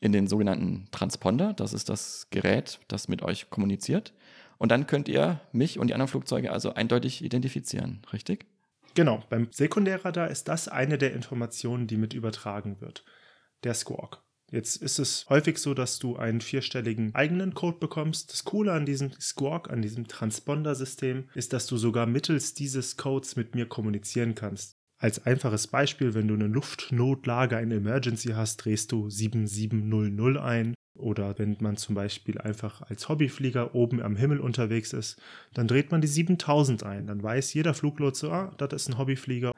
in 0.00 0.12
den 0.12 0.26
sogenannten 0.26 0.88
Transponder. 0.90 1.54
Das 1.54 1.72
ist 1.72 1.88
das 1.88 2.28
Gerät, 2.28 2.80
das 2.88 3.08
mit 3.08 3.22
euch 3.22 3.48
kommuniziert. 3.48 4.12
Und 4.58 4.70
dann 4.70 4.86
könnt 4.86 5.08
ihr 5.08 5.40
mich 5.52 5.78
und 5.78 5.86
die 5.86 5.94
anderen 5.94 6.10
Flugzeuge 6.10 6.52
also 6.52 6.74
eindeutig 6.74 7.24
identifizieren, 7.24 8.02
richtig? 8.12 8.46
Genau, 8.94 9.24
beim 9.28 9.48
Sekundärradar 9.50 10.30
ist 10.30 10.48
das 10.48 10.68
eine 10.68 10.98
der 10.98 11.12
Informationen, 11.14 11.86
die 11.86 11.96
mit 11.96 12.14
übertragen 12.14 12.80
wird. 12.80 13.04
Der 13.64 13.74
Squawk. 13.74 14.22
Jetzt 14.50 14.76
ist 14.76 15.00
es 15.00 15.26
häufig 15.28 15.58
so, 15.58 15.74
dass 15.74 15.98
du 15.98 16.16
einen 16.16 16.40
vierstelligen 16.40 17.12
eigenen 17.14 17.54
Code 17.54 17.78
bekommst. 17.78 18.32
Das 18.32 18.44
Coole 18.44 18.72
an 18.72 18.86
diesem 18.86 19.10
Squawk, 19.20 19.68
an 19.68 19.82
diesem 19.82 20.06
Transponder-System, 20.06 21.28
ist, 21.34 21.52
dass 21.52 21.66
du 21.66 21.76
sogar 21.76 22.06
mittels 22.06 22.54
dieses 22.54 22.96
Codes 22.96 23.34
mit 23.34 23.56
mir 23.56 23.66
kommunizieren 23.66 24.36
kannst. 24.36 24.76
Als 24.98 25.26
einfaches 25.26 25.66
Beispiel, 25.66 26.14
wenn 26.14 26.28
du 26.28 26.34
eine 26.34 26.46
Luftnotlage, 26.46 27.56
eine 27.56 27.74
Emergency 27.74 28.28
hast, 28.28 28.58
drehst 28.58 28.92
du 28.92 29.10
7700 29.10 30.36
ein. 30.36 30.73
Oder 30.96 31.38
wenn 31.38 31.56
man 31.60 31.76
zum 31.76 31.94
Beispiel 31.94 32.38
einfach 32.38 32.82
als 32.82 33.08
Hobbyflieger 33.08 33.74
oben 33.74 34.00
am 34.00 34.16
Himmel 34.16 34.40
unterwegs 34.40 34.92
ist, 34.92 35.20
dann 35.52 35.66
dreht 35.66 35.90
man 35.90 36.00
die 36.00 36.06
7000 36.06 36.84
ein. 36.84 37.06
Dann 37.06 37.22
weiß 37.22 37.52
jeder 37.54 37.74
Fluglotse, 37.74 38.30
ah, 38.30 38.54
das 38.58 38.72
ist 38.72 38.88
ein 38.88 38.98
Hobbyflieger. 38.98 39.52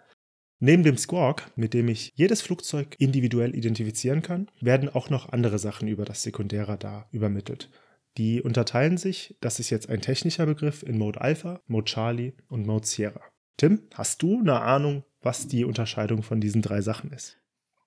Neben 0.58 0.82
dem 0.82 0.96
Squawk, 0.96 1.52
mit 1.56 1.74
dem 1.74 1.88
ich 1.88 2.12
jedes 2.14 2.40
Flugzeug 2.40 2.96
individuell 2.98 3.54
identifizieren 3.54 4.22
kann, 4.22 4.50
werden 4.60 4.88
auch 4.88 5.10
noch 5.10 5.28
andere 5.30 5.58
Sachen 5.58 5.86
über 5.86 6.06
das 6.06 6.22
Sekundärradar 6.22 7.08
übermittelt. 7.12 7.70
Die 8.16 8.40
unterteilen 8.40 8.96
sich, 8.96 9.36
das 9.42 9.60
ist 9.60 9.68
jetzt 9.68 9.90
ein 9.90 10.00
technischer 10.00 10.46
Begriff, 10.46 10.82
in 10.82 10.96
Mode 10.96 11.20
Alpha, 11.20 11.60
Mode 11.66 11.84
Charlie 11.84 12.32
und 12.48 12.66
Mode 12.66 12.86
Sierra. 12.86 13.20
Tim, 13.58 13.82
hast 13.92 14.22
du 14.22 14.40
eine 14.40 14.62
Ahnung, 14.62 15.04
was 15.20 15.48
die 15.48 15.66
Unterscheidung 15.66 16.22
von 16.22 16.40
diesen 16.40 16.62
drei 16.62 16.80
Sachen 16.80 17.10
ist? 17.12 17.38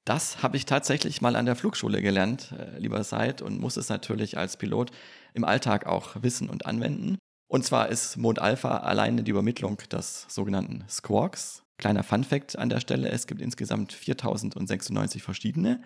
Das 0.06 0.42
habe 0.42 0.58
ich 0.58 0.66
tatsächlich 0.66 1.22
mal 1.22 1.36
an 1.36 1.46
der 1.46 1.56
Flugschule 1.56 2.02
gelernt, 2.02 2.54
äh, 2.58 2.80
lieber 2.80 3.04
Seid, 3.04 3.42
und 3.42 3.60
muss 3.60 3.78
es 3.78 3.90
natürlich 3.90 4.38
als 4.38 4.58
Pilot 4.58 4.92
im 5.34 5.44
Alltag 5.44 5.86
auch 5.86 6.22
wissen 6.22 6.50
und 6.50 6.66
anwenden. 6.66 7.18
Und 7.48 7.66
zwar 7.66 7.90
ist 7.90 8.18
Mode 8.18 8.42
Alpha 8.42 8.78
alleine 8.78 9.24
die 9.24 9.32
Übermittlung 9.32 9.78
des 9.92 10.26
sogenannten 10.30 10.84
Squawks. 10.88 11.64
Kleiner 11.78 12.04
Fun 12.04 12.24
Fact 12.24 12.58
an 12.58 12.70
der 12.70 12.80
Stelle, 12.80 13.10
es 13.10 13.26
gibt 13.26 13.42
insgesamt 13.42 13.94
4096 13.94 15.24
verschiedene. 15.24 15.82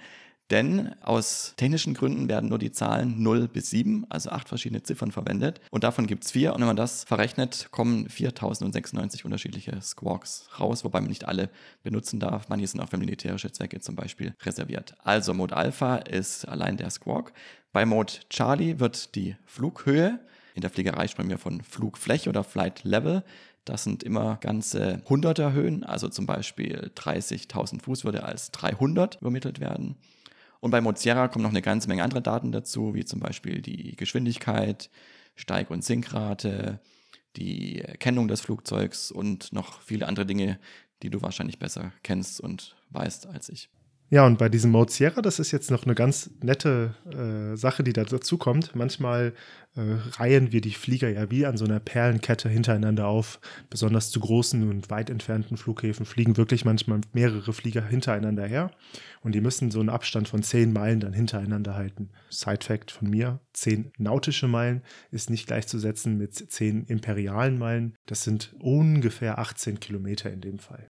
Denn 0.52 0.94
aus 1.02 1.54
technischen 1.56 1.94
Gründen 1.94 2.28
werden 2.28 2.50
nur 2.50 2.60
die 2.60 2.72
Zahlen 2.72 3.24
0 3.24 3.48
bis 3.48 3.70
7, 3.70 4.06
also 4.10 4.30
acht 4.30 4.50
verschiedene 4.50 4.84
Ziffern 4.84 5.12
verwendet. 5.12 5.62
Und 5.72 5.84
davon 5.84 6.06
gibt 6.06 6.26
es 6.26 6.32
vier. 6.32 6.54
Und 6.54 6.60
wenn 6.60 6.68
man 6.68 6.76
das 6.76 7.06
verrechnet, 7.06 7.70
kommen 7.72 8.10
4096 8.10 9.26
unterschiedliche 9.26 9.82
Squawks 9.82 10.48
raus, 10.60 10.84
wobei 10.84 11.00
man 11.00 11.10
nicht 11.10 11.26
alle 11.26 11.50
benutzen 11.82 12.20
darf. 12.20 12.50
Manche 12.50 12.68
sind 12.68 12.82
auch 12.82 12.90
für 12.90 12.98
militärische 12.98 13.52
Zwecke 13.52 13.80
zum 13.80 13.96
Beispiel 13.96 14.36
reserviert. 14.44 14.96
Also 15.04 15.34
Mode 15.34 15.56
Alpha 15.56 15.96
ist 15.96 16.48
allein 16.48 16.78
der 16.78 16.90
Squawk. 16.90 17.32
Bei 17.72 17.86
Mode 17.86 18.14
Charlie 18.30 18.80
wird 18.80 19.16
die 19.16 19.36
Flughöhe, 19.46 20.20
in 20.56 20.62
der 20.62 20.70
Fliegerei 20.70 21.08
sprechen 21.08 21.30
wir 21.30 21.40
von 21.40 21.62
Flugfläche 21.62 22.30
oder 22.30 22.44
Flight 22.44 22.84
Level, 22.84 23.24
das 23.66 23.86
sind 23.86 24.04
immer 24.04 24.38
ganze 24.42 25.02
Hunderter 25.08 25.54
Höhen, 25.54 25.84
also 25.84 26.10
zum 26.10 26.26
Beispiel 26.26 26.92
30.000 26.96 27.82
Fuß 27.82 28.04
würde 28.04 28.24
als 28.24 28.52
300 28.52 29.22
übermittelt 29.22 29.60
werden. 29.62 29.96
Und 30.64 30.72
bei 30.72 30.80
Mozilla 30.80 31.28
kommen 31.28 31.44
noch 31.44 31.50
eine 31.50 31.62
ganze 31.62 31.90
Menge 31.90 32.04
andere 32.04 32.22
Daten 32.22 32.54
dazu, 32.54 32.96
wie 32.96 33.04
zum 33.04 33.20
Beispiel 33.20 33.62
die 33.62 33.98
Geschwindigkeit, 33.98 34.90
Steig- 35.36 35.70
und 35.70 35.84
Sinkrate, 35.84 36.80
die 37.36 37.82
Erkennung 37.82 38.30
des 38.30 38.40
Flugzeugs 38.40 39.12
und 39.12 39.52
noch 39.52 39.82
viele 39.82 40.08
andere 40.08 40.26
Dinge, 40.26 40.58
die 41.02 41.10
du 41.10 41.22
wahrscheinlich 41.22 41.60
besser 41.60 41.92
kennst 42.02 42.40
und 42.40 42.78
weißt 42.92 43.28
als 43.28 43.50
ich. 43.50 43.68
Ja, 44.10 44.28
und 44.28 44.38
bei 44.38 44.48
diesem 44.48 44.70
Mode 44.70 44.92
Sierra, 44.92 45.22
das 45.24 45.40
ist 45.40 45.52
jetzt 45.52 45.72
noch 45.72 45.86
eine 45.86 45.96
ganz 45.96 46.30
nette 46.42 46.94
äh, 47.10 47.58
Sache, 47.58 47.84
die 47.84 47.94
da 47.94 48.04
dazu 48.04 48.38
kommt. 48.38 48.76
Manchmal 48.76 49.34
äh, 49.76 49.82
reihen 50.20 50.52
wir 50.52 50.62
die 50.62 50.74
Flieger 50.74 51.10
ja 51.10 51.32
wie 51.32 51.48
an 51.48 51.58
so 51.58 51.66
einer 51.66 51.80
Perlenkette 51.80 52.48
hintereinander 52.48 53.08
auf. 53.08 53.40
Besonders 53.72 54.12
zu 54.12 54.20
großen 54.20 54.70
und 54.70 54.92
weit 54.92 55.10
entfernten 55.10 55.58
Flughäfen 55.58 56.06
fliegen 56.06 56.38
wirklich 56.38 56.64
manchmal 56.64 57.02
mehrere 57.14 57.54
Flieger 57.54 57.84
hintereinander 57.84 58.46
her. 58.46 58.70
Und 59.22 59.34
die 59.34 59.42
müssen 59.42 59.72
so 59.72 59.80
einen 59.80 59.90
Abstand 59.90 60.28
von 60.28 60.44
zehn 60.44 60.74
Meilen 60.74 61.00
dann 61.00 61.14
hintereinander 61.14 61.74
halten. 61.74 62.12
Side 62.30 62.64
Fact 62.64 62.92
von 62.92 63.10
mir: 63.10 63.40
zehn 63.54 63.92
nautische 63.98 64.48
Meilen 64.48 64.84
ist 65.10 65.32
nicht 65.32 65.48
gleichzusetzen 65.48 66.20
mit 66.20 66.36
zehn 66.36 66.84
imperialen 66.86 67.58
Meilen. 67.58 67.96
Das 68.06 68.24
sind 68.24 68.54
ungefähr 68.60 69.40
18 69.40 69.80
Kilometer 69.80 70.32
in 70.32 70.42
dem 70.42 70.60
Fall. 70.60 70.88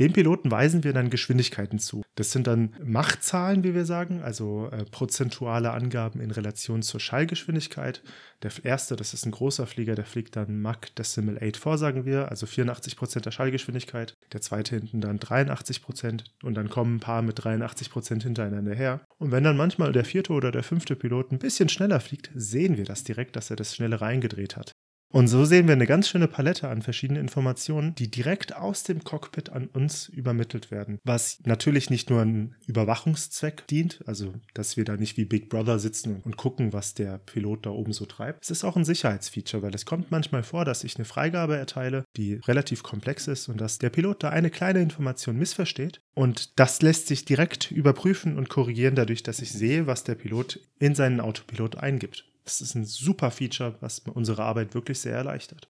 Den 0.00 0.12
Piloten 0.12 0.50
weisen 0.50 0.82
wir 0.82 0.92
dann 0.92 1.08
Geschwindigkeiten 1.08 1.78
zu. 1.78 2.02
Das 2.16 2.32
sind 2.32 2.48
dann 2.48 2.74
Machtzahlen, 2.82 3.62
wie 3.62 3.74
wir 3.74 3.84
sagen, 3.84 4.22
also 4.22 4.68
äh, 4.72 4.84
prozentuale 4.84 5.70
Angaben 5.70 6.20
in 6.20 6.32
Relation 6.32 6.82
zur 6.82 6.98
Schallgeschwindigkeit. 6.98 8.02
Der 8.42 8.50
erste, 8.64 8.96
das 8.96 9.14
ist 9.14 9.24
ein 9.24 9.30
großer 9.30 9.68
Flieger, 9.68 9.94
der 9.94 10.04
fliegt 10.04 10.34
dann 10.34 10.60
Mach 10.60 10.80
Decimal 10.98 11.38
8 11.40 11.56
vor, 11.56 11.78
sagen 11.78 12.04
wir, 12.04 12.28
also 12.28 12.44
84 12.46 12.96
Prozent 12.96 13.26
der 13.26 13.30
Schallgeschwindigkeit. 13.30 14.14
Der 14.32 14.40
zweite 14.40 14.74
hinten 14.74 15.00
dann 15.00 15.20
83 15.20 15.80
Prozent 15.80 16.24
und 16.42 16.54
dann 16.54 16.70
kommen 16.70 16.96
ein 16.96 17.00
paar 17.00 17.22
mit 17.22 17.44
83 17.44 17.88
Prozent 17.88 18.24
hintereinander 18.24 18.74
her. 18.74 19.00
Und 19.18 19.30
wenn 19.30 19.44
dann 19.44 19.56
manchmal 19.56 19.92
der 19.92 20.04
vierte 20.04 20.32
oder 20.32 20.50
der 20.50 20.64
fünfte 20.64 20.96
Pilot 20.96 21.30
ein 21.30 21.38
bisschen 21.38 21.68
schneller 21.68 22.00
fliegt, 22.00 22.30
sehen 22.34 22.76
wir 22.76 22.84
das 22.84 23.04
direkt, 23.04 23.36
dass 23.36 23.50
er 23.50 23.56
das 23.56 23.76
schneller 23.76 24.00
reingedreht 24.00 24.56
hat. 24.56 24.72
Und 25.14 25.28
so 25.28 25.44
sehen 25.44 25.68
wir 25.68 25.74
eine 25.74 25.86
ganz 25.86 26.08
schöne 26.08 26.26
Palette 26.26 26.68
an 26.68 26.82
verschiedenen 26.82 27.22
Informationen, 27.22 27.94
die 27.94 28.10
direkt 28.10 28.56
aus 28.56 28.82
dem 28.82 29.04
Cockpit 29.04 29.50
an 29.50 29.68
uns 29.68 30.08
übermittelt 30.08 30.72
werden. 30.72 30.98
Was 31.04 31.38
natürlich 31.44 31.88
nicht 31.88 32.10
nur 32.10 32.20
einen 32.20 32.56
Überwachungszweck 32.66 33.64
dient, 33.68 34.02
also 34.06 34.34
dass 34.54 34.76
wir 34.76 34.84
da 34.84 34.96
nicht 34.96 35.16
wie 35.16 35.24
Big 35.24 35.50
Brother 35.50 35.78
sitzen 35.78 36.20
und 36.24 36.36
gucken, 36.36 36.72
was 36.72 36.94
der 36.94 37.18
Pilot 37.18 37.64
da 37.64 37.70
oben 37.70 37.92
so 37.92 38.06
treibt. 38.06 38.42
Es 38.42 38.50
ist 38.50 38.64
auch 38.64 38.74
ein 38.74 38.84
Sicherheitsfeature, 38.84 39.62
weil 39.62 39.76
es 39.76 39.86
kommt 39.86 40.10
manchmal 40.10 40.42
vor, 40.42 40.64
dass 40.64 40.82
ich 40.82 40.96
eine 40.96 41.04
Freigabe 41.04 41.56
erteile, 41.56 42.02
die 42.16 42.40
relativ 42.48 42.82
komplex 42.82 43.28
ist 43.28 43.48
und 43.48 43.60
dass 43.60 43.78
der 43.78 43.90
Pilot 43.90 44.24
da 44.24 44.30
eine 44.30 44.50
kleine 44.50 44.82
Information 44.82 45.36
missversteht. 45.36 46.00
Und 46.14 46.58
das 46.58 46.82
lässt 46.82 47.06
sich 47.06 47.24
direkt 47.24 47.70
überprüfen 47.70 48.36
und 48.36 48.48
korrigieren 48.48 48.96
dadurch, 48.96 49.22
dass 49.22 49.38
ich 49.38 49.52
sehe, 49.52 49.86
was 49.86 50.02
der 50.02 50.16
Pilot 50.16 50.58
in 50.80 50.96
seinen 50.96 51.20
Autopilot 51.20 51.76
eingibt. 51.76 52.24
Das 52.44 52.60
ist 52.60 52.74
ein 52.74 52.84
super 52.84 53.30
Feature, 53.30 53.76
was 53.80 54.00
unsere 54.00 54.44
Arbeit 54.44 54.74
wirklich 54.74 55.00
sehr 55.00 55.14
erleichtert. 55.14 55.68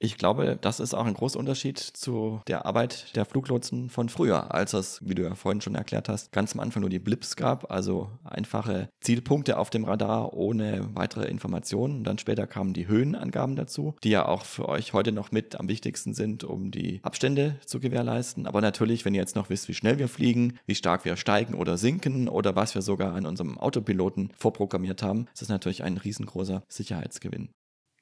Ich 0.00 0.16
glaube, 0.16 0.56
das 0.60 0.78
ist 0.78 0.94
auch 0.94 1.06
ein 1.06 1.14
großer 1.14 1.40
Unterschied 1.40 1.78
zu 1.78 2.40
der 2.46 2.66
Arbeit 2.66 3.16
der 3.16 3.24
Fluglotsen 3.24 3.90
von 3.90 4.08
früher, 4.08 4.54
als 4.54 4.72
es, 4.72 5.00
wie 5.04 5.16
du 5.16 5.24
ja 5.24 5.34
vorhin 5.34 5.60
schon 5.60 5.74
erklärt 5.74 6.08
hast, 6.08 6.30
ganz 6.30 6.54
am 6.54 6.60
Anfang 6.60 6.82
nur 6.82 6.90
die 6.90 7.00
Blips 7.00 7.34
gab, 7.34 7.72
also 7.72 8.08
einfache 8.22 8.90
Zielpunkte 9.00 9.58
auf 9.58 9.70
dem 9.70 9.84
Radar 9.84 10.34
ohne 10.34 10.88
weitere 10.94 11.26
Informationen. 11.26 12.04
dann 12.04 12.18
später 12.18 12.46
kamen 12.46 12.74
die 12.74 12.86
Höhenangaben 12.86 13.56
dazu, 13.56 13.96
die 14.04 14.10
ja 14.10 14.26
auch 14.26 14.44
für 14.44 14.68
euch 14.68 14.92
heute 14.92 15.10
noch 15.10 15.32
mit 15.32 15.58
am 15.58 15.68
wichtigsten 15.68 16.14
sind, 16.14 16.44
um 16.44 16.70
die 16.70 17.00
Abstände 17.02 17.56
zu 17.66 17.80
gewährleisten. 17.80 18.46
Aber 18.46 18.60
natürlich, 18.60 19.04
wenn 19.04 19.14
ihr 19.14 19.20
jetzt 19.20 19.34
noch 19.34 19.50
wisst, 19.50 19.66
wie 19.66 19.74
schnell 19.74 19.98
wir 19.98 20.08
fliegen, 20.08 20.60
wie 20.66 20.76
stark 20.76 21.04
wir 21.04 21.16
steigen 21.16 21.54
oder 21.54 21.76
sinken 21.76 22.28
oder 22.28 22.54
was 22.54 22.76
wir 22.76 22.82
sogar 22.82 23.14
an 23.14 23.26
unserem 23.26 23.58
Autopiloten 23.58 24.30
vorprogrammiert 24.36 25.02
haben, 25.02 25.26
ist 25.32 25.42
das 25.42 25.48
natürlich 25.48 25.82
ein 25.82 25.96
riesengroßer 25.96 26.62
Sicherheitsgewinn. 26.68 27.48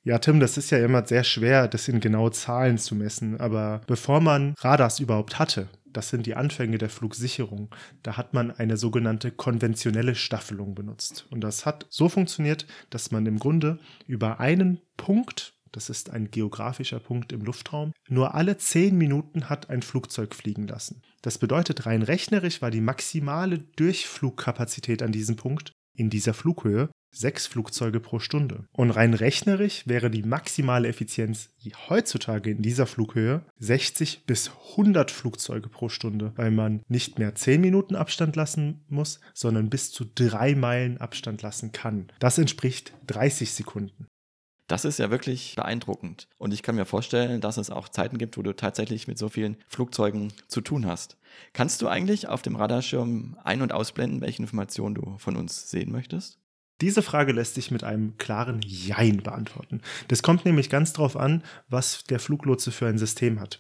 Ja, 0.06 0.20
Tim, 0.20 0.38
das 0.38 0.56
ist 0.56 0.70
ja 0.70 0.78
immer 0.78 1.04
sehr 1.04 1.24
schwer, 1.24 1.66
das 1.66 1.88
in 1.88 1.98
genaue 1.98 2.30
Zahlen 2.30 2.78
zu 2.78 2.94
messen. 2.94 3.40
Aber 3.40 3.80
bevor 3.88 4.20
man 4.20 4.54
Radars 4.60 5.00
überhaupt 5.00 5.40
hatte, 5.40 5.68
das 5.92 6.10
sind 6.10 6.26
die 6.26 6.36
Anfänge 6.36 6.78
der 6.78 6.90
Flugsicherung, 6.90 7.74
da 8.04 8.16
hat 8.16 8.32
man 8.32 8.52
eine 8.52 8.76
sogenannte 8.76 9.32
konventionelle 9.32 10.14
Staffelung 10.14 10.76
benutzt. 10.76 11.26
Und 11.30 11.40
das 11.40 11.66
hat 11.66 11.86
so 11.90 12.08
funktioniert, 12.08 12.68
dass 12.88 13.10
man 13.10 13.26
im 13.26 13.40
Grunde 13.40 13.80
über 14.06 14.38
einen 14.38 14.80
Punkt, 14.96 15.54
das 15.72 15.90
ist 15.90 16.10
ein 16.10 16.30
geografischer 16.30 17.00
Punkt 17.00 17.32
im 17.32 17.40
Luftraum, 17.40 17.90
nur 18.08 18.36
alle 18.36 18.58
zehn 18.58 18.96
Minuten 18.96 19.48
hat 19.50 19.70
ein 19.70 19.82
Flugzeug 19.82 20.36
fliegen 20.36 20.68
lassen. 20.68 21.02
Das 21.20 21.38
bedeutet, 21.38 21.84
rein 21.84 22.02
rechnerisch 22.02 22.62
war 22.62 22.70
die 22.70 22.80
maximale 22.80 23.58
Durchflugkapazität 23.58 25.02
an 25.02 25.10
diesem 25.10 25.34
Punkt 25.34 25.72
in 25.96 26.10
dieser 26.10 26.34
Flughöhe 26.34 26.90
sechs 27.16 27.46
Flugzeuge 27.46 28.00
pro 28.00 28.18
Stunde. 28.18 28.66
Und 28.72 28.90
rein 28.90 29.14
rechnerisch 29.14 29.86
wäre 29.86 30.10
die 30.10 30.22
maximale 30.22 30.88
Effizienz 30.88 31.50
heutzutage 31.88 32.50
in 32.50 32.62
dieser 32.62 32.86
Flughöhe 32.86 33.44
60 33.58 34.24
bis 34.26 34.50
100 34.72 35.10
Flugzeuge 35.10 35.68
pro 35.68 35.88
Stunde, 35.88 36.32
weil 36.36 36.50
man 36.50 36.82
nicht 36.88 37.18
mehr 37.18 37.34
10 37.34 37.60
Minuten 37.60 37.96
Abstand 37.96 38.36
lassen 38.36 38.84
muss, 38.88 39.20
sondern 39.34 39.70
bis 39.70 39.90
zu 39.90 40.04
drei 40.04 40.54
Meilen 40.54 40.98
Abstand 40.98 41.42
lassen 41.42 41.72
kann. 41.72 42.08
Das 42.18 42.38
entspricht 42.38 42.92
30 43.06 43.52
Sekunden. 43.52 44.06
Das 44.68 44.84
ist 44.84 44.98
ja 44.98 45.10
wirklich 45.10 45.54
beeindruckend. 45.54 46.28
Und 46.38 46.52
ich 46.52 46.62
kann 46.62 46.74
mir 46.74 46.86
vorstellen, 46.86 47.40
dass 47.40 47.56
es 47.56 47.70
auch 47.70 47.88
Zeiten 47.88 48.18
gibt, 48.18 48.36
wo 48.36 48.42
du 48.42 48.54
tatsächlich 48.54 49.06
mit 49.06 49.16
so 49.16 49.28
vielen 49.28 49.56
Flugzeugen 49.68 50.32
zu 50.48 50.60
tun 50.60 50.86
hast. 50.86 51.18
Kannst 51.52 51.82
du 51.82 51.88
eigentlich 51.88 52.26
auf 52.26 52.42
dem 52.42 52.56
Radarschirm 52.56 53.36
ein- 53.44 53.62
und 53.62 53.72
ausblenden, 53.72 54.20
welche 54.20 54.42
Informationen 54.42 54.96
du 54.96 55.18
von 55.18 55.36
uns 55.36 55.70
sehen 55.70 55.92
möchtest? 55.92 56.40
Diese 56.80 57.02
Frage 57.02 57.32
lässt 57.32 57.54
sich 57.54 57.70
mit 57.70 57.84
einem 57.84 58.18
klaren 58.18 58.60
Jein 58.62 59.22
beantworten. 59.22 59.80
Das 60.08 60.22
kommt 60.22 60.44
nämlich 60.44 60.68
ganz 60.68 60.92
darauf 60.92 61.16
an, 61.16 61.42
was 61.68 62.04
der 62.04 62.20
Fluglotse 62.20 62.70
für 62.70 62.86
ein 62.86 62.98
System 62.98 63.40
hat. 63.40 63.58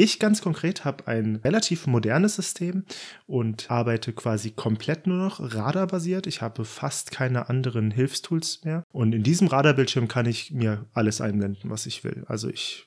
Ich 0.00 0.20
ganz 0.20 0.40
konkret 0.40 0.84
habe 0.84 1.08
ein 1.08 1.36
relativ 1.36 1.88
modernes 1.88 2.36
System 2.36 2.84
und 3.26 3.68
arbeite 3.68 4.12
quasi 4.12 4.52
komplett 4.52 5.08
nur 5.08 5.16
noch 5.16 5.40
radarbasiert. 5.40 6.28
Ich 6.28 6.40
habe 6.40 6.64
fast 6.64 7.10
keine 7.10 7.48
anderen 7.48 7.90
Hilfstools 7.90 8.64
mehr. 8.64 8.84
Und 8.92 9.12
in 9.12 9.24
diesem 9.24 9.48
Radarbildschirm 9.48 10.06
kann 10.06 10.26
ich 10.26 10.52
mir 10.52 10.86
alles 10.94 11.20
einblenden, 11.20 11.68
was 11.68 11.84
ich 11.86 12.04
will. 12.04 12.24
Also 12.28 12.48
ich 12.48 12.86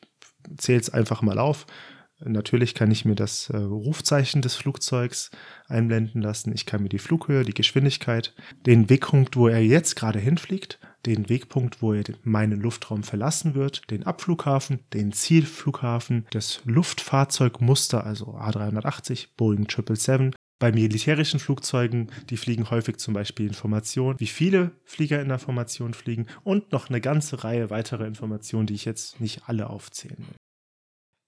zähle 0.56 0.80
es 0.80 0.90
einfach 0.90 1.22
mal 1.22 1.38
auf. 1.38 1.66
Natürlich 2.24 2.76
kann 2.76 2.92
ich 2.92 3.06
mir 3.06 3.16
das 3.16 3.50
äh, 3.50 3.58
Rufzeichen 3.58 4.42
des 4.42 4.56
Flugzeugs 4.56 5.32
einblenden 5.68 6.22
lassen. 6.22 6.54
Ich 6.54 6.66
kann 6.66 6.84
mir 6.84 6.90
die 6.90 7.00
Flughöhe, 7.00 7.44
die 7.44 7.54
Geschwindigkeit, 7.54 8.34
den 8.66 8.90
Wegpunkt, 8.90 9.36
wo 9.36 9.48
er 9.48 9.64
jetzt 9.64 9.96
gerade 9.96 10.20
hinfliegt, 10.20 10.80
den 11.06 11.30
Wegpunkt, 11.30 11.82
wo 11.82 11.94
er 11.94 12.04
meinen 12.24 12.62
Luftraum 12.62 13.04
verlassen 13.04 13.56
wird, 13.56 13.90
den 13.90 14.06
Abflughafen, 14.06 14.80
den 14.94 15.12
Zielflughafen, 15.12 16.28
das 16.32 16.62
Luftfahrzeugmuster, 16.66 18.06
also 18.06 18.36
A380, 18.36 19.30
Boeing 19.38 19.68
777. 19.70 20.36
Bei 20.60 20.72
militärischen 20.72 21.40
Flugzeugen, 21.40 22.12
die 22.30 22.38
fliegen 22.38 22.70
häufig 22.70 22.98
zum 22.98 23.16
Beispiel 23.16 23.48
Informationen, 23.48 24.20
wie 24.20 24.28
viele 24.28 24.70
Flieger 24.84 25.20
in 25.20 25.30
der 25.30 25.40
Formation 25.40 25.96
fliegen 25.96 26.28
und 26.44 26.72
noch 26.72 26.90
eine 26.90 27.02
ganze 27.02 27.44
Reihe 27.44 27.72
weiterer 27.72 28.06
Informationen, 28.06 28.68
die 28.68 28.76
ich 28.76 28.86
jetzt 28.86 29.20
nicht 29.20 29.42
alle 29.48 29.72
aufzählen 29.72 30.20
will. 30.20 30.41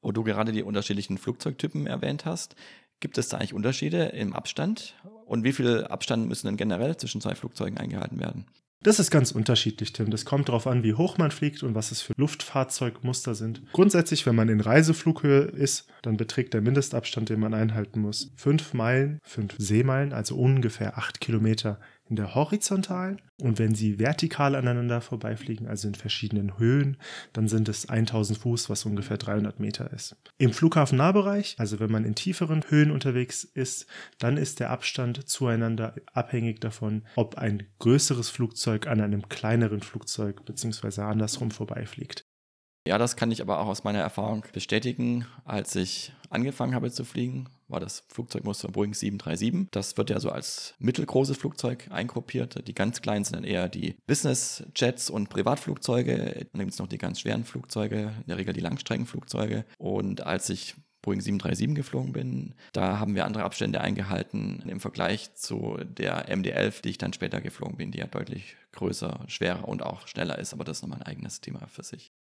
Wo 0.04 0.12
du 0.12 0.24
gerade 0.24 0.52
die 0.52 0.64
unterschiedlichen 0.64 1.18
Flugzeugtypen 1.18 1.88
erwähnt 1.88 2.26
hast, 2.26 2.56
gibt 3.00 3.18
es 3.18 3.30
da 3.30 3.38
eigentlich 3.38 3.54
Unterschiede 3.54 4.08
im 4.08 4.34
Abstand? 4.34 4.96
Und 5.26 5.44
wie 5.44 5.54
viel 5.54 5.86
Abstand 5.86 6.28
müssen 6.28 6.48
denn 6.48 6.58
generell 6.58 6.98
zwischen 6.98 7.22
zwei 7.22 7.36
Flugzeugen 7.36 7.78
eingehalten 7.78 8.20
werden? 8.20 8.46
Das 8.84 9.00
ist 9.00 9.12
ganz 9.12 9.32
unterschiedlich, 9.32 9.94
Tim. 9.94 10.12
Das 10.12 10.26
kommt 10.26 10.50
darauf 10.50 10.68
an, 10.68 10.84
wie 10.84 10.94
hoch 10.94 11.18
man 11.18 11.32
fliegt 11.32 11.64
und 11.64 11.74
was 11.74 11.92
es 11.92 12.02
für 12.02 12.12
Luftfahrzeugmuster 12.18 13.34
sind. 13.34 13.62
Grundsätzlich, 13.72 14.26
wenn 14.26 14.36
man 14.36 14.50
in 14.50 14.60
Reiseflughöhe 14.60 15.44
ist, 15.44 15.88
dann 16.02 16.18
beträgt 16.18 16.54
der 16.54 16.60
Mindestabstand, 16.60 17.30
den 17.30 17.40
man 17.40 17.54
einhalten 17.54 18.02
muss, 18.02 18.32
fünf 18.36 18.74
Meilen, 18.74 19.20
fünf 19.24 19.56
Seemeilen, 19.58 20.12
also 20.12 20.36
ungefähr 20.36 20.98
acht 20.98 21.22
Kilometer 21.22 21.80
in 22.14 22.18
der 22.18 22.36
horizontalen 22.36 23.20
und 23.42 23.58
wenn 23.58 23.74
sie 23.74 23.98
vertikal 23.98 24.56
aneinander 24.56 25.02
vorbeifliegen, 25.02 25.66
also 25.66 25.88
in 25.88 25.96
verschiedenen 25.96 26.60
Höhen, 26.60 26.98
dann 27.34 27.48
sind 27.48 27.68
es 27.70 27.90
1000 27.90 28.38
Fuß, 28.38 28.70
was 28.70 28.86
ungefähr 28.86 29.18
300 29.18 29.60
Meter 29.60 29.92
ist. 29.92 30.16
Im 30.38 30.54
Flughafennahbereich, 30.54 31.56
also 31.58 31.80
wenn 31.80 31.90
man 31.92 32.06
in 32.06 32.14
tieferen 32.14 32.64
Höhen 32.70 32.92
unterwegs 32.92 33.44
ist, 33.44 33.88
dann 34.20 34.38
ist 34.38 34.60
der 34.60 34.70
Abstand 34.70 35.28
zueinander 35.28 35.96
abhängig 36.14 36.62
davon, 36.62 37.04
ob 37.16 37.40
ein 37.40 37.64
größeres 37.80 38.30
Flugzeug 38.30 38.86
an 38.86 39.02
einem 39.02 39.28
kleineren 39.28 39.82
Flugzeug 39.82 40.46
bzw. 40.46 41.02
andersrum 41.02 41.50
vorbeifliegt. 41.50 42.28
Ja, 42.86 42.98
das 42.98 43.16
kann 43.16 43.32
ich 43.32 43.42
aber 43.42 43.60
auch 43.60 43.68
aus 43.68 43.86
meiner 43.86 44.02
Erfahrung 44.02 44.44
bestätigen. 44.52 45.26
Als 45.46 45.74
ich 45.78 46.12
angefangen 46.30 46.76
habe 46.76 46.92
zu 46.92 47.06
fliegen, 47.06 47.48
war 47.70 47.80
das 47.80 48.04
Flugzeugmuster 48.10 48.68
Boeing 48.68 48.94
737. 48.94 49.70
Das 49.72 49.96
wird 49.96 50.10
ja 50.10 50.20
so 50.20 50.30
als 50.30 50.74
mittelgroßes 50.80 51.38
Flugzeug 51.38 51.88
eingruppiert. 51.92 52.68
Die 52.68 52.74
ganz 52.74 53.02
kleinen 53.02 53.24
sind 53.24 53.38
dann 53.38 53.46
eher 53.46 53.70
die 53.70 53.96
Business 54.06 54.66
Jets 54.76 55.10
und 55.10 55.30
Privatflugzeuge. 55.30 56.48
Dann 56.52 56.60
gibt 56.60 56.74
es 56.74 56.80
noch 56.80 56.88
die 56.88 56.98
ganz 56.98 57.22
schweren 57.22 57.46
Flugzeuge, 57.46 58.12
in 58.20 58.28
der 58.28 58.38
Regel 58.38 58.54
die 58.54 58.60
Langstreckenflugzeuge. 58.60 59.64
Und 59.78 60.26
als 60.26 60.50
ich 60.50 60.76
Boeing 61.02 61.22
737 61.22 61.76
geflogen 61.76 62.12
bin, 62.12 62.54
da 62.74 63.00
haben 63.00 63.16
wir 63.16 63.26
andere 63.26 63.44
Abstände 63.44 63.80
eingehalten 63.80 64.62
im 64.68 64.82
Vergleich 64.82 65.34
zu 65.36 65.78
der 65.84 66.28
MD-11, 66.30 66.82
die 66.82 66.90
ich 66.90 66.98
dann 66.98 67.14
später 67.14 67.40
geflogen 67.40 67.78
bin, 67.78 67.92
die 67.92 68.00
ja 68.00 68.08
deutlich 68.08 68.58
größer, 68.74 69.24
schwerer 69.28 69.68
und 69.70 69.84
auch 69.84 70.08
schneller 70.08 70.38
ist. 70.38 70.54
Aber 70.54 70.66
das 70.66 70.78
ist 70.78 70.82
nochmal 70.82 71.00
ein 71.00 71.08
eigenes 71.08 71.40
Thema 71.40 71.68
für 71.68 71.84
sich. 71.84 72.12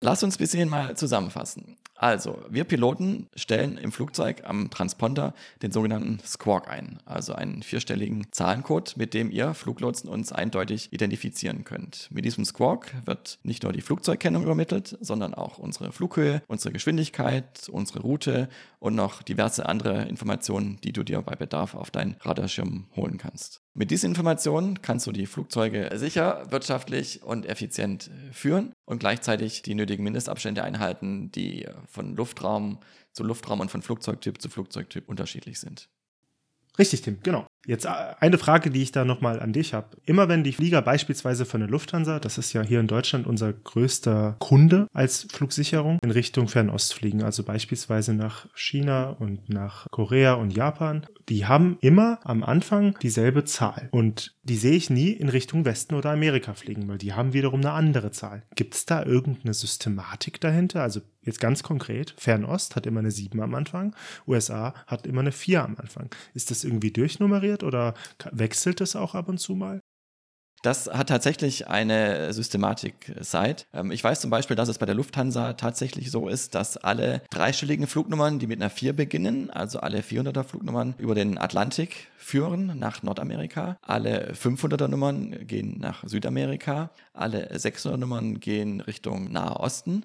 Lass 0.00 0.22
uns 0.22 0.36
ein 0.36 0.38
bisschen 0.38 0.68
mal 0.68 0.96
zusammenfassen. 0.96 1.76
Also, 1.96 2.38
wir 2.48 2.62
Piloten 2.62 3.26
stellen 3.34 3.76
im 3.76 3.90
Flugzeug 3.90 4.42
am 4.44 4.70
Transponder 4.70 5.34
den 5.62 5.72
sogenannten 5.72 6.20
Squawk 6.24 6.68
ein, 6.68 7.00
also 7.04 7.32
einen 7.32 7.64
vierstelligen 7.64 8.28
Zahlencode, 8.30 8.96
mit 8.96 9.12
dem 9.12 9.32
ihr 9.32 9.52
Fluglotsen 9.54 10.08
uns 10.08 10.30
eindeutig 10.30 10.92
identifizieren 10.92 11.64
könnt. 11.64 12.08
Mit 12.12 12.24
diesem 12.24 12.44
Squawk 12.44 12.92
wird 13.04 13.40
nicht 13.42 13.64
nur 13.64 13.72
die 13.72 13.80
Flugzeugkennung 13.80 14.44
übermittelt, 14.44 14.96
sondern 15.00 15.34
auch 15.34 15.58
unsere 15.58 15.90
Flughöhe, 15.90 16.40
unsere 16.46 16.72
Geschwindigkeit, 16.72 17.68
unsere 17.68 18.02
Route 18.02 18.48
und 18.78 18.94
noch 18.94 19.24
diverse 19.24 19.66
andere 19.66 20.04
Informationen, 20.04 20.78
die 20.84 20.92
du 20.92 21.02
dir 21.02 21.20
bei 21.22 21.34
Bedarf 21.34 21.74
auf 21.74 21.90
deinen 21.90 22.14
Radarschirm 22.20 22.86
holen 22.94 23.18
kannst. 23.18 23.62
Mit 23.74 23.90
diesen 23.90 24.10
Informationen 24.10 24.82
kannst 24.82 25.06
du 25.06 25.12
die 25.12 25.26
Flugzeuge 25.26 25.90
sicher, 25.94 26.50
wirtschaftlich 26.50 27.22
und 27.22 27.46
effizient 27.46 28.10
führen 28.32 28.72
und 28.84 28.98
gleichzeitig 28.98 29.62
die 29.62 29.74
nötigen 29.74 30.04
Mindestabstände 30.04 30.64
einhalten, 30.64 31.30
die 31.30 31.68
von 31.86 32.16
Luftraum 32.16 32.80
zu 33.12 33.24
Luftraum 33.24 33.60
und 33.60 33.70
von 33.70 33.82
Flugzeugtyp 33.82 34.40
zu 34.40 34.48
Flugzeugtyp 34.48 35.08
unterschiedlich 35.08 35.60
sind. 35.60 35.88
Richtig, 36.78 37.02
Tim, 37.02 37.18
genau. 37.22 37.47
Jetzt 37.68 37.84
äh, 37.84 37.90
eine 38.18 38.38
Frage, 38.38 38.70
die 38.70 38.82
ich 38.82 38.92
da 38.92 39.04
nochmal 39.04 39.40
an 39.40 39.52
dich 39.52 39.74
habe. 39.74 39.88
Immer 40.06 40.28
wenn 40.28 40.42
die 40.42 40.54
Flieger 40.54 40.80
beispielsweise 40.80 41.44
von 41.44 41.60
der 41.60 41.68
Lufthansa, 41.68 42.18
das 42.18 42.38
ist 42.38 42.54
ja 42.54 42.62
hier 42.62 42.80
in 42.80 42.86
Deutschland 42.86 43.26
unser 43.26 43.52
größter 43.52 44.36
Kunde 44.38 44.88
als 44.94 45.28
Flugsicherung, 45.30 45.98
in 46.02 46.10
Richtung 46.10 46.48
Fernost 46.48 46.94
fliegen, 46.94 47.22
also 47.22 47.44
beispielsweise 47.44 48.14
nach 48.14 48.46
China 48.54 49.10
und 49.10 49.50
nach 49.50 49.86
Korea 49.90 50.32
und 50.32 50.56
Japan, 50.56 51.06
die 51.28 51.44
haben 51.44 51.76
immer 51.82 52.20
am 52.24 52.42
Anfang 52.42 52.98
dieselbe 53.02 53.44
Zahl. 53.44 53.88
Und 53.92 54.34
die 54.44 54.56
sehe 54.56 54.72
ich 54.72 54.88
nie 54.88 55.10
in 55.10 55.28
Richtung 55.28 55.66
Westen 55.66 55.94
oder 55.94 56.10
Amerika 56.10 56.54
fliegen, 56.54 56.88
weil 56.88 56.96
die 56.96 57.12
haben 57.12 57.34
wiederum 57.34 57.60
eine 57.60 57.72
andere 57.72 58.10
Zahl. 58.12 58.44
Gibt 58.56 58.74
es 58.74 58.86
da 58.86 59.04
irgendeine 59.04 59.52
Systematik 59.52 60.40
dahinter? 60.40 60.82
Also 60.82 61.00
jetzt 61.22 61.40
ganz 61.40 61.62
konkret, 61.62 62.14
Fernost 62.16 62.74
hat 62.74 62.86
immer 62.86 63.00
eine 63.00 63.10
7 63.10 63.40
am 63.42 63.54
Anfang, 63.54 63.94
USA 64.26 64.72
hat 64.86 65.06
immer 65.06 65.20
eine 65.20 65.32
4 65.32 65.62
am 65.62 65.76
Anfang. 65.76 66.08
Ist 66.32 66.50
das 66.50 66.64
irgendwie 66.64 66.90
durchnummeriert 66.90 67.57
oder 67.62 67.94
wechselt 68.30 68.80
es 68.80 68.96
auch 68.96 69.14
ab 69.14 69.28
und 69.28 69.38
zu 69.38 69.54
mal? 69.54 69.80
Das 70.62 70.88
hat 70.88 71.08
tatsächlich 71.08 71.68
eine 71.68 72.32
Systematik 72.32 73.14
seit. 73.20 73.68
Ähm, 73.72 73.92
ich 73.92 74.02
weiß 74.02 74.20
zum 74.20 74.30
Beispiel, 74.30 74.56
dass 74.56 74.68
es 74.68 74.78
bei 74.78 74.86
der 74.86 74.94
Lufthansa 74.96 75.52
tatsächlich 75.52 76.10
so 76.10 76.28
ist, 76.28 76.54
dass 76.56 76.76
alle 76.76 77.22
dreistelligen 77.30 77.86
Flugnummern, 77.86 78.40
die 78.40 78.48
mit 78.48 78.60
einer 78.60 78.70
4 78.70 78.92
beginnen, 78.94 79.50
also 79.50 79.78
alle 79.78 80.00
400er 80.00 80.42
Flugnummern 80.42 80.94
über 80.98 81.14
den 81.14 81.38
Atlantik 81.38 82.08
führen 82.16 82.76
nach 82.78 83.04
Nordamerika. 83.04 83.76
Alle 83.82 84.32
500er 84.32 84.88
Nummern 84.88 85.46
gehen 85.46 85.78
nach 85.78 86.02
Südamerika. 86.06 86.90
Alle 87.12 87.54
600er 87.54 87.96
Nummern 87.96 88.40
gehen 88.40 88.80
Richtung 88.80 89.30
Nahe 89.30 89.60
Osten 89.60 90.04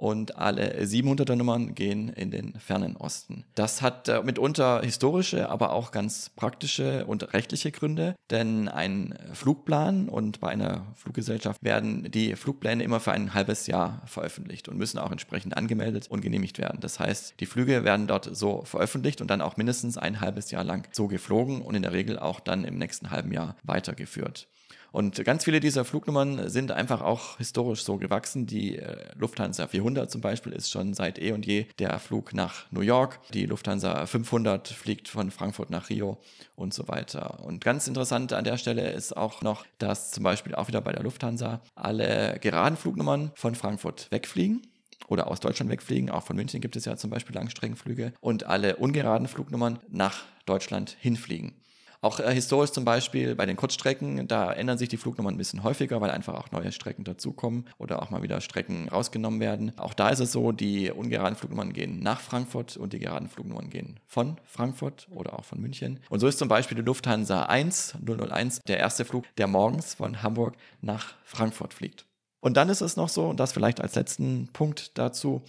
und 0.00 0.38
alle 0.38 0.80
700er 0.80 1.36
Nummern 1.36 1.74
gehen 1.74 2.08
in 2.08 2.30
den 2.30 2.54
fernen 2.58 2.96
Osten. 2.96 3.44
Das 3.54 3.82
hat 3.82 4.08
äh, 4.08 4.22
mitunter 4.22 4.80
historische, 4.80 5.50
aber 5.50 5.72
auch 5.72 5.90
ganz 5.92 6.30
praktische 6.30 7.04
und 7.04 7.34
rechtliche 7.34 7.70
Gründe, 7.70 8.14
denn 8.30 8.68
ein 8.68 9.14
Flugplan 9.34 10.08
und 10.08 10.40
bei 10.40 10.48
einer 10.48 10.86
Fluggesellschaft 10.94 11.62
werden 11.62 12.10
die 12.10 12.34
Flugpläne 12.34 12.82
immer 12.82 12.98
für 12.98 13.12
ein 13.12 13.34
halbes 13.34 13.66
Jahr 13.66 14.00
veröffentlicht 14.06 14.70
und 14.70 14.78
müssen 14.78 14.98
auch 14.98 15.12
entsprechend 15.12 15.54
angemeldet 15.54 16.06
und 16.08 16.22
genehmigt 16.22 16.56
werden. 16.56 16.80
Das 16.80 16.98
heißt, 16.98 17.34
die 17.38 17.46
Flüge 17.46 17.84
werden 17.84 18.06
dort 18.06 18.34
so 18.34 18.62
veröffentlicht 18.64 19.20
und 19.20 19.30
dann 19.30 19.42
auch 19.42 19.58
mindestens 19.58 19.98
ein 19.98 20.22
halbes 20.22 20.50
Jahr 20.50 20.64
lang 20.64 20.88
so 20.92 21.08
geflogen 21.08 21.60
und 21.60 21.74
in 21.74 21.82
der 21.82 21.92
Regel 21.92 22.18
auch 22.18 22.40
dann 22.40 22.64
im 22.64 22.78
nächsten 22.78 23.10
halben 23.10 23.32
Jahr 23.32 23.54
weitergeführt. 23.64 24.48
Und 24.92 25.24
ganz 25.24 25.44
viele 25.44 25.60
dieser 25.60 25.84
Flugnummern 25.84 26.48
sind 26.48 26.72
einfach 26.72 27.00
auch 27.00 27.38
historisch 27.38 27.84
so 27.84 27.96
gewachsen. 27.96 28.46
Die 28.46 28.78
äh, 28.78 29.08
Lufthansa 29.16 29.66
400 29.66 30.10
zum 30.10 30.20
Beispiel 30.20 30.52
ist 30.52 30.70
schon 30.70 30.94
seit 30.94 31.18
eh 31.18 31.32
und 31.32 31.46
je 31.46 31.66
der 31.78 31.98
Flug 31.98 32.34
nach 32.34 32.70
New 32.70 32.80
York. 32.80 33.20
Die 33.32 33.46
Lufthansa 33.46 34.06
500 34.06 34.68
fliegt 34.68 35.08
von 35.08 35.30
Frankfurt 35.30 35.70
nach 35.70 35.90
Rio 35.90 36.18
und 36.56 36.74
so 36.74 36.88
weiter. 36.88 37.42
Und 37.44 37.64
ganz 37.64 37.86
interessant 37.86 38.32
an 38.32 38.44
der 38.44 38.56
Stelle 38.56 38.90
ist 38.90 39.16
auch 39.16 39.42
noch, 39.42 39.64
dass 39.78 40.10
zum 40.10 40.24
Beispiel 40.24 40.54
auch 40.54 40.68
wieder 40.68 40.80
bei 40.80 40.92
der 40.92 41.02
Lufthansa 41.02 41.60
alle 41.74 42.38
geraden 42.40 42.76
Flugnummern 42.76 43.32
von 43.34 43.54
Frankfurt 43.54 44.08
wegfliegen 44.10 44.62
oder 45.08 45.28
aus 45.28 45.40
Deutschland 45.40 45.70
wegfliegen. 45.70 46.10
Auch 46.10 46.24
von 46.24 46.36
München 46.36 46.60
gibt 46.60 46.76
es 46.76 46.84
ja 46.84 46.96
zum 46.96 47.10
Beispiel 47.10 47.34
Langstreckenflüge 47.34 48.12
und 48.20 48.44
alle 48.44 48.76
ungeraden 48.76 49.28
Flugnummern 49.28 49.78
nach 49.88 50.24
Deutschland 50.46 50.96
hinfliegen. 51.00 51.54
Auch 52.02 52.18
äh, 52.18 52.32
historisch 52.32 52.70
zum 52.70 52.84
Beispiel 52.84 53.34
bei 53.34 53.44
den 53.44 53.56
Kurzstrecken, 53.56 54.26
da 54.26 54.52
ändern 54.52 54.78
sich 54.78 54.88
die 54.88 54.96
Flugnummern 54.96 55.34
ein 55.34 55.38
bisschen 55.38 55.62
häufiger, 55.62 56.00
weil 56.00 56.10
einfach 56.10 56.34
auch 56.34 56.50
neue 56.50 56.72
Strecken 56.72 57.04
dazukommen 57.04 57.66
oder 57.78 58.02
auch 58.02 58.10
mal 58.10 58.22
wieder 58.22 58.40
Strecken 58.40 58.88
rausgenommen 58.88 59.40
werden. 59.40 59.72
Auch 59.78 59.92
da 59.92 60.08
ist 60.08 60.20
es 60.20 60.32
so, 60.32 60.52
die 60.52 60.90
ungeraden 60.90 61.36
Flugnummern 61.36 61.72
gehen 61.72 62.00
nach 62.02 62.20
Frankfurt 62.20 62.78
und 62.78 62.94
die 62.94 62.98
geraden 62.98 63.28
Flugnummern 63.28 63.68
gehen 63.68 64.00
von 64.06 64.38
Frankfurt 64.46 65.08
oder 65.10 65.38
auch 65.38 65.44
von 65.44 65.60
München. 65.60 66.00
Und 66.08 66.20
so 66.20 66.26
ist 66.26 66.38
zum 66.38 66.48
Beispiel 66.48 66.76
die 66.76 66.82
Lufthansa 66.82 67.44
1 67.44 67.96
001 68.04 68.60
der 68.66 68.78
erste 68.78 69.04
Flug, 69.04 69.24
der 69.36 69.46
morgens 69.46 69.94
von 69.94 70.22
Hamburg 70.22 70.54
nach 70.80 71.14
Frankfurt 71.24 71.74
fliegt. 71.74 72.06
Und 72.40 72.56
dann 72.56 72.70
ist 72.70 72.80
es 72.80 72.96
noch 72.96 73.10
so, 73.10 73.28
und 73.28 73.38
das 73.38 73.52
vielleicht 73.52 73.80
als 73.82 73.94
letzten 73.94 74.48
Punkt 74.54 74.96
dazu, 74.96 75.42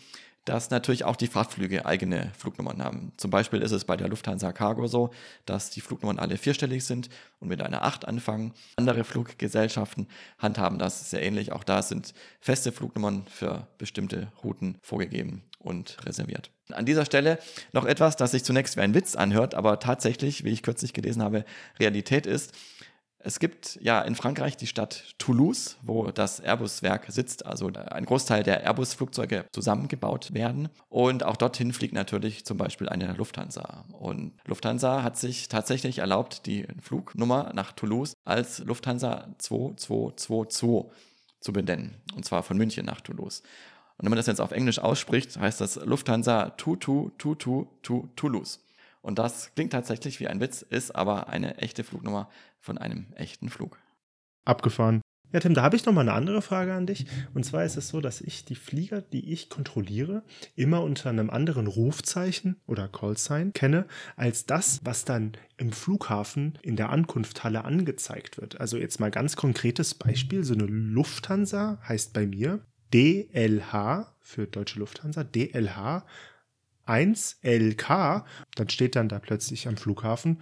dass 0.45 0.69
natürlich 0.69 1.03
auch 1.03 1.15
die 1.15 1.27
Frachtflüge 1.27 1.85
eigene 1.85 2.31
Flugnummern 2.37 2.83
haben. 2.83 3.13
Zum 3.17 3.29
Beispiel 3.29 3.61
ist 3.61 3.71
es 3.71 3.85
bei 3.85 3.95
der 3.95 4.07
Lufthansa 4.07 4.51
Cargo 4.51 4.87
so, 4.87 5.11
dass 5.45 5.69
die 5.69 5.81
Flugnummern 5.81 6.19
alle 6.19 6.37
vierstellig 6.37 6.83
sind 6.83 7.09
und 7.39 7.47
mit 7.47 7.61
einer 7.61 7.83
8 7.83 8.07
anfangen. 8.07 8.53
Andere 8.75 9.03
Fluggesellschaften 9.03 10.07
handhaben 10.39 10.79
das 10.79 11.09
sehr 11.09 11.21
ähnlich. 11.21 11.51
Auch 11.51 11.63
da 11.63 11.81
sind 11.81 12.13
feste 12.39 12.71
Flugnummern 12.71 13.25
für 13.27 13.67
bestimmte 13.77 14.31
Routen 14.43 14.77
vorgegeben 14.81 15.43
und 15.59 15.97
reserviert. 16.05 16.49
An 16.71 16.85
dieser 16.85 17.05
Stelle 17.05 17.37
noch 17.73 17.85
etwas, 17.85 18.15
das 18.15 18.31
sich 18.31 18.43
zunächst 18.43 18.77
wie 18.77 18.81
ein 18.81 18.93
Witz 18.93 19.15
anhört, 19.15 19.55
aber 19.55 19.79
tatsächlich, 19.79 20.43
wie 20.43 20.49
ich 20.51 20.63
kürzlich 20.63 20.93
gelesen 20.93 21.21
habe, 21.21 21.45
Realität 21.79 22.25
ist. 22.25 22.53
Es 23.23 23.39
gibt 23.39 23.79
ja 23.81 24.01
in 24.01 24.15
Frankreich 24.15 24.57
die 24.57 24.67
Stadt 24.67 25.15
Toulouse, 25.17 25.77
wo 25.83 26.11
das 26.11 26.39
Airbus-Werk 26.39 27.05
sitzt, 27.09 27.45
also 27.45 27.67
ein 27.67 28.05
Großteil 28.05 28.43
der 28.43 28.63
Airbus-Flugzeuge 28.63 29.45
zusammengebaut 29.51 30.33
werden. 30.33 30.69
Und 30.89 31.23
auch 31.23 31.37
dorthin 31.37 31.73
fliegt 31.73 31.93
natürlich 31.93 32.45
zum 32.45 32.57
Beispiel 32.57 32.89
eine 32.89 33.13
Lufthansa. 33.13 33.85
Und 33.91 34.33
Lufthansa 34.45 35.03
hat 35.03 35.17
sich 35.17 35.47
tatsächlich 35.49 35.99
erlaubt, 35.99 36.45
die 36.45 36.65
Flugnummer 36.81 37.51
nach 37.53 37.71
Toulouse 37.73 38.13
als 38.25 38.59
Lufthansa 38.59 39.27
2222 39.37 40.91
zu 41.39 41.53
benennen. 41.53 41.95
Und 42.15 42.25
zwar 42.25 42.43
von 42.43 42.57
München 42.57 42.85
nach 42.85 43.01
Toulouse. 43.01 43.41
Und 43.97 44.05
wenn 44.05 44.11
man 44.11 44.17
das 44.17 44.27
jetzt 44.27 44.41
auf 44.41 44.51
Englisch 44.51 44.79
ausspricht, 44.79 45.37
heißt 45.37 45.61
das 45.61 45.75
Lufthansa 45.75 46.55
2222 46.57 48.15
Toulouse. 48.15 48.59
Und 49.01 49.19
das 49.19 49.53
klingt 49.55 49.73
tatsächlich 49.73 50.19
wie 50.19 50.27
ein 50.27 50.39
Witz, 50.39 50.61
ist 50.61 50.95
aber 50.95 51.27
eine 51.27 51.57
echte 51.57 51.83
Flugnummer 51.83 52.29
von 52.59 52.77
einem 52.77 53.07
echten 53.15 53.49
Flug. 53.49 53.79
Abgefahren. 54.45 55.01
Ja, 55.33 55.39
Tim, 55.39 55.53
da 55.53 55.61
habe 55.61 55.77
ich 55.77 55.85
noch 55.85 55.93
mal 55.93 56.01
eine 56.01 56.11
andere 56.11 56.41
Frage 56.41 56.73
an 56.73 56.85
dich. 56.85 57.05
Und 57.33 57.45
zwar 57.45 57.63
ist 57.63 57.77
es 57.77 57.87
so, 57.87 58.01
dass 58.01 58.19
ich 58.19 58.43
die 58.43 58.55
Flieger, 58.55 59.01
die 59.01 59.31
ich 59.31 59.49
kontrolliere, 59.49 60.23
immer 60.55 60.83
unter 60.83 61.09
einem 61.09 61.29
anderen 61.29 61.67
Rufzeichen 61.67 62.57
oder 62.67 62.89
Callsign 62.89 63.53
kenne, 63.53 63.85
als 64.17 64.45
das, 64.45 64.81
was 64.83 65.05
dann 65.05 65.31
im 65.55 65.71
Flughafen 65.71 66.59
in 66.63 66.75
der 66.75 66.89
Ankunfthalle 66.89 67.63
angezeigt 67.63 68.41
wird. 68.41 68.59
Also 68.59 68.77
jetzt 68.77 68.99
mal 68.99 69.09
ganz 69.09 69.37
konkretes 69.37 69.95
Beispiel. 69.95 70.43
So 70.43 70.53
eine 70.53 70.65
Lufthansa 70.65 71.79
heißt 71.87 72.11
bei 72.11 72.27
mir 72.27 72.65
DLH 72.93 74.13
für 74.19 74.47
Deutsche 74.47 74.79
Lufthansa, 74.79 75.23
DLH 75.23 76.03
1LK, 76.87 78.23
dann 78.55 78.69
steht 78.69 78.95
dann 78.95 79.09
da 79.09 79.19
plötzlich 79.19 79.67
am 79.67 79.77
Flughafen 79.77 80.41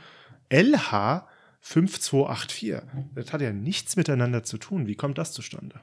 LH 0.49 1.27
5284. 1.61 2.81
Das 3.15 3.33
hat 3.33 3.41
ja 3.41 3.51
nichts 3.51 3.95
miteinander 3.95 4.43
zu 4.43 4.57
tun. 4.57 4.87
Wie 4.87 4.95
kommt 4.95 5.17
das 5.17 5.33
zustande? 5.33 5.79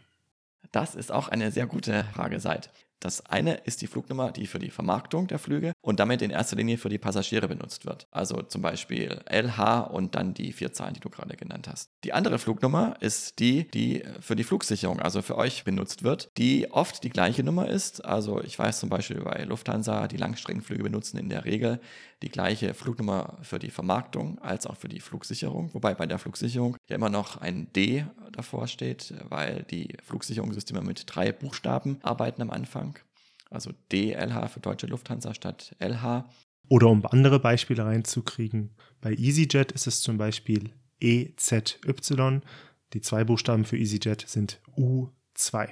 Das 0.73 0.95
ist 0.95 1.13
auch 1.13 1.29
eine 1.29 1.53
sehr 1.53 1.67
gute 1.67 2.05
Frage, 2.15 2.41
Seid. 2.41 2.71
Das 3.01 3.25
eine 3.27 3.55
ist 3.55 3.83
die 3.83 3.87
Flugnummer, 3.87 4.33
die 4.33 4.47
für 4.47 4.59
die 4.59 4.71
Vermarktung 4.71 5.27
der 5.27 5.39
Flüge 5.39 5.73
und 5.87 6.01
damit 6.01 6.21
in 6.21 6.33
erster 6.33 6.57
Linie 6.57 6.79
für 6.79 6.89
die 6.89 6.99
Passagiere 6.99 7.47
benutzt 7.47 7.87
wird. 7.87 8.09
Also 8.11 8.43
zum 8.43 8.61
Beispiel 8.61 9.21
LH 9.31 9.83
und 9.83 10.17
dann 10.17 10.35
die 10.35 10.53
vier 10.53 10.73
Zahlen, 10.73 10.95
die 10.95 11.01
du 11.01 11.11
gerade 11.11 11.37
genannt 11.37 11.69
hast. 11.71 11.93
Die 12.03 12.13
andere 12.13 12.41
Flugnummer 12.41 12.97
ist 12.99 13.39
die, 13.39 13.71
die 13.71 14.03
für 14.19 14.35
die 14.35 14.43
Flugsicherung, 14.43 14.99
also 14.99 15.23
für 15.23 15.39
euch 15.39 15.63
benutzt 15.63 16.03
wird, 16.03 16.33
die 16.39 16.73
oft 16.73 17.05
die 17.05 17.11
gleiche 17.11 17.45
Nummer 17.45 17.69
ist. 17.69 18.05
Also 18.05 18.43
ich 18.43 18.59
weiß 18.59 18.81
zum 18.81 18.89
Beispiel 18.89 19.21
bei 19.21 19.45
Lufthansa, 19.45 20.09
die 20.09 20.17
Langstreckenflüge 20.17 20.83
benutzen 20.83 21.19
in 21.19 21.29
der 21.29 21.45
Regel 21.45 21.79
die 22.21 22.31
gleiche 22.31 22.75
Flugnummer 22.75 23.39
für 23.43 23.61
die 23.61 23.71
Vermarktung 23.71 24.41
als 24.41 24.67
auch 24.67 24.77
für 24.77 24.89
die 24.89 25.01
Flugsicherung. 25.01 25.73
Wobei 25.73 25.95
bei 25.95 26.07
der 26.07 26.19
Flugsicherung 26.19 26.77
ja 26.89 26.97
immer 26.97 27.11
noch 27.11 27.37
ein 27.37 27.73
D 27.75 28.07
davor 28.33 28.67
steht, 28.67 29.15
weil 29.29 29.65
die 29.71 29.97
Flugsicherungssysteme 30.03 30.81
mit 30.81 31.05
drei 31.07 31.31
Buchstaben 31.31 32.01
arbeiten 32.03 32.43
am 32.43 32.51
Anfang. 32.51 32.99
Also 33.51 33.73
DLH 33.93 34.49
für 34.49 34.61
Deutsche 34.61 34.87
Lufthansa 34.87 35.35
statt 35.35 35.75
LH. 35.79 36.29
Oder 36.69 36.89
um 36.89 37.07
andere 37.07 37.39
Beispiele 37.39 37.85
reinzukriegen, 37.85 38.75
bei 39.01 39.13
EasyJet 39.13 39.73
ist 39.73 39.87
es 39.87 40.01
zum 40.01 40.19
Beispiel 40.19 40.73
EZY. 41.01 42.41
Die 42.93 43.01
zwei 43.01 43.25
Buchstaben 43.25 43.65
für 43.65 43.77
EasyJet 43.77 44.25
sind 44.27 44.61
U2. 44.77 45.69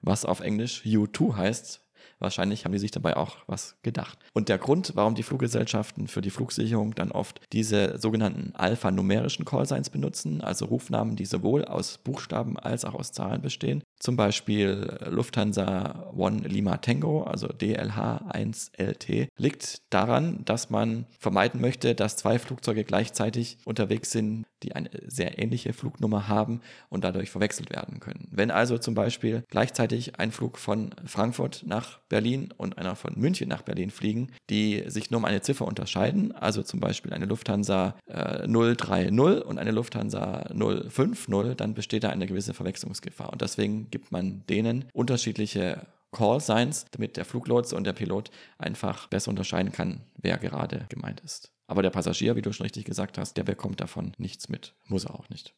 Was 0.00 0.24
auf 0.24 0.40
Englisch 0.40 0.82
U2 0.84 1.36
heißt, 1.36 1.88
Wahrscheinlich 2.20 2.64
haben 2.64 2.72
die 2.72 2.78
sich 2.78 2.90
dabei 2.90 3.16
auch 3.16 3.36
was 3.46 3.76
gedacht. 3.82 4.18
Und 4.34 4.48
der 4.48 4.58
Grund, 4.58 4.92
warum 4.94 5.14
die 5.14 5.22
Fluggesellschaften 5.22 6.08
für 6.08 6.20
die 6.20 6.30
Flugsicherung 6.30 6.94
dann 6.94 7.12
oft 7.12 7.40
diese 7.52 7.98
sogenannten 7.98 8.54
alphanumerischen 8.54 9.44
Callsigns 9.44 9.90
benutzen, 9.90 10.40
also 10.40 10.66
Rufnamen, 10.66 11.16
die 11.16 11.26
sowohl 11.26 11.64
aus 11.64 11.98
Buchstaben 11.98 12.58
als 12.58 12.84
auch 12.84 12.94
aus 12.94 13.12
Zahlen 13.12 13.40
bestehen, 13.40 13.82
zum 13.98 14.16
Beispiel 14.16 14.98
Lufthansa 15.08 16.12
One 16.16 16.46
Lima 16.46 16.76
Tango, 16.78 17.22
also 17.22 17.48
DLH 17.48 18.26
1 18.28 18.72
LT, 18.76 19.28
liegt 19.36 19.82
daran, 19.90 20.44
dass 20.44 20.70
man 20.70 21.06
vermeiden 21.18 21.60
möchte, 21.60 21.94
dass 21.94 22.16
zwei 22.16 22.38
Flugzeuge 22.38 22.84
gleichzeitig 22.84 23.58
unterwegs 23.64 24.12
sind, 24.12 24.44
die 24.62 24.74
eine 24.74 24.90
sehr 25.06 25.38
ähnliche 25.38 25.72
Flugnummer 25.72 26.28
haben 26.28 26.60
und 26.88 27.04
dadurch 27.04 27.30
verwechselt 27.30 27.70
werden 27.70 28.00
können. 28.00 28.28
Wenn 28.30 28.50
also 28.50 28.78
zum 28.78 28.94
Beispiel 28.94 29.44
gleichzeitig 29.48 30.18
ein 30.18 30.32
Flug 30.32 30.58
von 30.58 30.90
Frankfurt 31.04 31.64
nach 31.66 31.98
Berlin 32.08 32.52
und 32.56 32.78
einer 32.78 32.96
von 32.96 33.14
München 33.16 33.48
nach 33.48 33.62
Berlin 33.62 33.90
fliegen, 33.90 34.28
die 34.50 34.84
sich 34.86 35.10
nur 35.10 35.18
um 35.18 35.24
eine 35.24 35.42
Ziffer 35.42 35.66
unterscheiden, 35.66 36.32
also 36.32 36.62
zum 36.62 36.80
Beispiel 36.80 37.12
eine 37.12 37.26
Lufthansa 37.26 37.94
äh, 38.06 38.46
030 38.46 39.10
und 39.44 39.58
eine 39.58 39.70
Lufthansa 39.70 40.46
050, 40.54 41.56
dann 41.56 41.74
besteht 41.74 42.04
da 42.04 42.10
eine 42.10 42.26
gewisse 42.26 42.54
Verwechslungsgefahr. 42.54 43.30
Und 43.32 43.42
deswegen 43.42 43.87
gibt 43.90 44.12
man 44.12 44.44
denen 44.46 44.86
unterschiedliche 44.92 45.86
Call 46.12 46.40
Signs, 46.40 46.86
damit 46.90 47.16
der 47.16 47.24
Fluglotse 47.24 47.76
und 47.76 47.84
der 47.84 47.92
Pilot 47.92 48.30
einfach 48.56 49.08
besser 49.08 49.30
unterscheiden 49.30 49.72
kann, 49.72 50.00
wer 50.16 50.38
gerade 50.38 50.86
gemeint 50.88 51.20
ist. 51.20 51.52
Aber 51.66 51.82
der 51.82 51.90
Passagier, 51.90 52.34
wie 52.34 52.42
du 52.42 52.52
schon 52.52 52.64
richtig 52.64 52.86
gesagt 52.86 53.18
hast, 53.18 53.36
der 53.36 53.44
bekommt 53.44 53.80
davon 53.80 54.12
nichts 54.16 54.48
mit. 54.48 54.74
Muss 54.86 55.04
er 55.04 55.14
auch 55.14 55.28
nicht. 55.28 55.54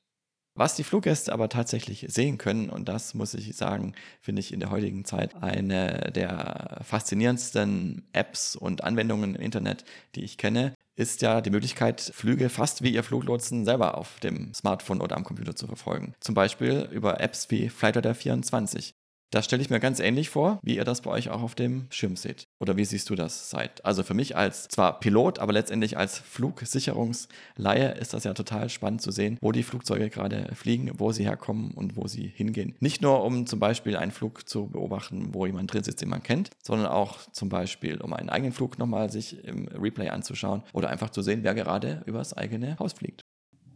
Was 0.54 0.74
die 0.74 0.82
Fluggäste 0.82 1.32
aber 1.32 1.48
tatsächlich 1.48 2.06
sehen 2.08 2.36
können, 2.36 2.68
und 2.68 2.88
das 2.88 3.14
muss 3.14 3.34
ich 3.34 3.56
sagen, 3.56 3.94
finde 4.20 4.40
ich 4.40 4.52
in 4.52 4.58
der 4.58 4.70
heutigen 4.70 5.04
Zeit 5.04 5.40
eine 5.40 6.10
der 6.12 6.80
faszinierendsten 6.82 8.08
Apps 8.12 8.56
und 8.56 8.82
Anwendungen 8.82 9.36
im 9.36 9.40
Internet, 9.40 9.84
die 10.16 10.24
ich 10.24 10.38
kenne, 10.38 10.74
ist 11.00 11.22
ja 11.22 11.40
die 11.40 11.50
Möglichkeit, 11.50 12.00
Flüge 12.14 12.50
fast 12.50 12.82
wie 12.82 12.92
ihr 12.92 13.02
Fluglotsen 13.02 13.64
selber 13.64 13.96
auf 13.96 14.20
dem 14.20 14.52
Smartphone 14.52 15.00
oder 15.00 15.16
am 15.16 15.24
Computer 15.24 15.56
zu 15.56 15.66
verfolgen. 15.66 16.14
Zum 16.20 16.34
Beispiel 16.34 16.88
über 16.92 17.20
Apps 17.20 17.50
wie 17.50 17.70
Flightradar 17.70 18.14
24. 18.14 18.94
Das 19.32 19.44
stelle 19.44 19.62
ich 19.62 19.70
mir 19.70 19.78
ganz 19.78 20.00
ähnlich 20.00 20.28
vor, 20.28 20.58
wie 20.62 20.74
ihr 20.74 20.84
das 20.84 21.02
bei 21.02 21.10
euch 21.10 21.30
auch 21.30 21.42
auf 21.42 21.54
dem 21.54 21.86
Schirm 21.90 22.16
seht. 22.16 22.48
Oder 22.58 22.76
wie 22.76 22.84
siehst 22.84 23.08
du 23.10 23.14
das 23.14 23.48
seid? 23.48 23.84
Also 23.84 24.02
für 24.02 24.14
mich 24.14 24.36
als 24.36 24.66
zwar 24.66 24.98
Pilot, 24.98 25.38
aber 25.38 25.52
letztendlich 25.52 25.96
als 25.96 26.18
Flugsicherungsleihe 26.18 27.92
ist 27.92 28.12
das 28.12 28.24
ja 28.24 28.34
total 28.34 28.68
spannend 28.68 29.02
zu 29.02 29.12
sehen, 29.12 29.38
wo 29.40 29.52
die 29.52 29.62
Flugzeuge 29.62 30.10
gerade 30.10 30.52
fliegen, 30.56 30.90
wo 30.98 31.12
sie 31.12 31.24
herkommen 31.24 31.70
und 31.74 31.96
wo 31.96 32.08
sie 32.08 32.26
hingehen. 32.26 32.74
Nicht 32.80 33.02
nur, 33.02 33.22
um 33.22 33.46
zum 33.46 33.60
Beispiel 33.60 33.96
einen 33.96 34.10
Flug 34.10 34.48
zu 34.48 34.66
beobachten, 34.66 35.32
wo 35.32 35.46
jemand 35.46 35.72
drin 35.72 35.84
sitzt, 35.84 36.02
den 36.02 36.08
man 36.08 36.24
kennt, 36.24 36.50
sondern 36.60 36.88
auch 36.88 37.18
zum 37.30 37.48
Beispiel, 37.48 38.00
um 38.00 38.12
einen 38.12 38.30
eigenen 38.30 38.52
Flug 38.52 38.78
nochmal 38.78 39.10
sich 39.10 39.44
im 39.44 39.68
Replay 39.68 40.08
anzuschauen 40.08 40.64
oder 40.72 40.90
einfach 40.90 41.10
zu 41.10 41.22
sehen, 41.22 41.44
wer 41.44 41.54
gerade 41.54 42.02
übers 42.06 42.36
eigene 42.36 42.80
Haus 42.80 42.94
fliegt. 42.94 43.22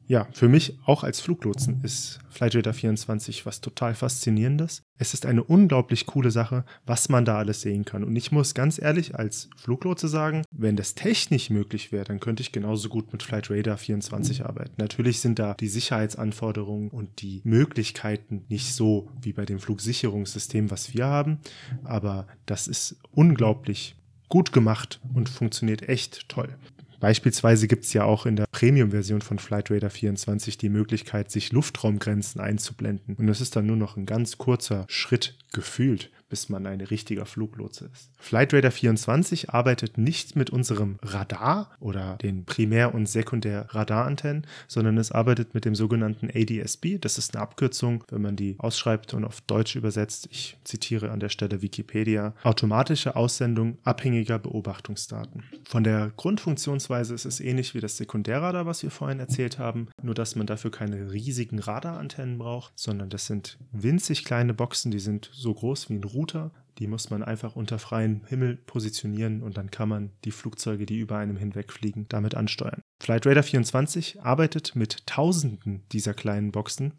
Ja, 0.07 0.29
für 0.33 0.49
mich 0.49 0.79
auch 0.85 1.03
als 1.03 1.21
Fluglotsen 1.21 1.81
ist 1.83 2.19
Flightradar 2.29 2.75
24 2.75 3.47
was 3.47 3.63
total 3.63 3.95
faszinierendes. 3.95 4.83
Es 4.99 5.15
ist 5.15 5.25
eine 5.25 5.43
unglaublich 5.43 6.05
coole 6.05 6.31
Sache, 6.31 6.65
was 6.85 7.09
man 7.09 7.25
da 7.25 7.39
alles 7.39 7.63
sehen 7.63 7.87
kann. 7.87 8.05
Und 8.05 8.15
ich 8.15 8.31
muss 8.31 8.55
ganz 8.55 8.81
ehrlich 8.81 9.15
als 9.15 9.49
Fluglotse 9.57 10.09
sagen, 10.09 10.43
wenn 10.51 10.77
das 10.77 10.95
technisch 10.95 11.49
möglich 11.49 11.91
wäre, 11.91 12.05
dann 12.05 12.21
könnte 12.21 12.43
ich 12.43 12.53
genauso 12.53 12.91
gut 12.91 13.13
mit 13.13 13.23
Flightradar 13.23 13.79
24 13.79 14.45
arbeiten. 14.45 14.75
Natürlich 14.77 15.21
sind 15.21 15.39
da 15.39 15.55
die 15.55 15.69
Sicherheitsanforderungen 15.69 16.91
und 16.91 17.23
die 17.23 17.41
Möglichkeiten 17.45 18.45
nicht 18.49 18.75
so 18.75 19.09
wie 19.23 19.33
bei 19.33 19.47
dem 19.47 19.59
Flugsicherungssystem, 19.59 20.71
was 20.71 20.93
wir 20.93 21.07
haben, 21.07 21.39
aber 21.83 22.27
das 22.45 22.69
ist 22.69 22.97
unglaublich 23.13 23.97
gut 24.29 24.53
gemacht 24.53 25.01
und 25.15 25.29
funktioniert 25.29 25.89
echt 25.89 26.29
toll. 26.29 26.57
Beispielsweise 27.05 27.69
gibt 27.69 27.85
es 27.85 27.93
ja 27.93 28.05
auch 28.05 28.25
in 28.25 28.35
der 28.35 28.47
Premium-Version 28.51 29.21
von 29.21 29.39
Flight 29.39 29.71
Radar 29.71 29.91
24 29.91 30.57
die 30.57 30.71
Möglichkeit, 30.71 31.31
sich 31.31 31.53
Luftraumgrenzen 31.53 32.41
einzublenden. 32.41 33.15
Und 33.17 33.27
das 33.27 33.43
ist 33.43 33.57
dann 33.57 33.67
nur 33.67 33.77
noch 33.77 33.99
ein 33.99 34.07
ganz 34.07 34.39
kurzer 34.39 34.87
Schritt 34.89 35.37
gefühlt 35.53 36.11
bis 36.29 36.49
man 36.49 36.67
ein 36.67 36.81
richtiger 36.81 37.27
Fluglotse 37.27 37.91
ist. 37.93 38.11
Flightradar 38.19 38.71
24 38.71 39.51
arbeitet 39.51 39.99
nicht 39.99 40.37
mit 40.37 40.51
unserem 40.51 40.99
Radar 41.03 41.71
oder 41.81 42.17
den 42.17 42.45
Primär- 42.45 42.95
und 42.95 43.09
Sekundär-Radarantennen, 43.09 44.47
sondern 44.69 44.99
es 44.99 45.13
arbeitet 45.13 45.55
mit 45.55 45.65
dem 45.65 45.75
sogenannten 45.75 46.29
ADSB. 46.35 46.99
Das 46.99 47.19
ist 47.19 47.35
eine 47.35 47.43
Abkürzung, 47.43 48.05
wenn 48.11 48.23
man 48.23 48.37
die 48.37 48.57
ausschreibt 48.59 49.15
und 49.15 49.25
auf 49.25 49.41
Deutsch 49.43 49.77
übersetzt. 49.77 50.29
Ich 50.31 50.57
zitiere 50.65 51.11
an 51.11 51.21
der 51.21 51.29
Stelle 51.29 51.63
Wikipedia. 51.63 52.35
Automatische 52.43 53.17
Aussendung 53.17 53.79
abhängiger 53.85 54.39
Beobachtungsdaten. 54.39 55.45
Von 55.65 55.85
der 55.85 56.13
Grundfunktionsweise 56.17 57.15
ist 57.15 57.25
es 57.25 57.41
ähnlich 57.41 57.75
wie 57.75 57.81
das 57.81 57.97
Sekundärradar, 57.97 58.67
was 58.67 58.83
wir 58.83 58.91
vorhin 58.91 59.21
erzählt 59.21 59.59
haben, 59.59 59.89
nur 60.03 60.15
dass 60.15 60.37
man 60.37 60.47
dafür 60.47 60.71
keine 60.71 61.13
riesigen 61.13 61.59
Radarantennen 61.59 62.39
braucht, 62.39 62.73
sondern 62.77 63.11
das 63.11 63.27
sind 63.27 63.59
winzig 63.73 64.25
kleine 64.25 64.55
Boxen, 64.55 64.91
die 64.91 64.99
sind 64.99 65.31
so 65.33 65.53
groß 65.55 65.91
wie 65.91 65.95
ein 65.95 66.05
Router. 66.15 66.53
Die 66.79 66.87
muss 66.87 67.11
man 67.11 67.23
einfach 67.23 67.55
unter 67.55 67.79
freiem 67.79 68.23
Himmel 68.27 68.57
positionieren 68.57 69.43
und 69.43 69.57
dann 69.57 69.71
kann 69.71 69.89
man 69.89 70.11
die 70.25 70.33
Flugzeuge, 70.33 70.87
die 70.87 70.99
über 70.99 71.19
einem 71.19 71.37
hinwegfliegen, 71.37 72.07
damit 72.09 72.35
ansteuern. 72.35 72.81
Flight 73.03 73.27
Radar 73.27 73.45
24 73.45 74.23
arbeitet 74.23 74.75
mit 74.75 75.07
Tausenden 75.07 75.85
dieser 75.93 76.15
kleinen 76.15 76.51
Boxen, 76.51 76.95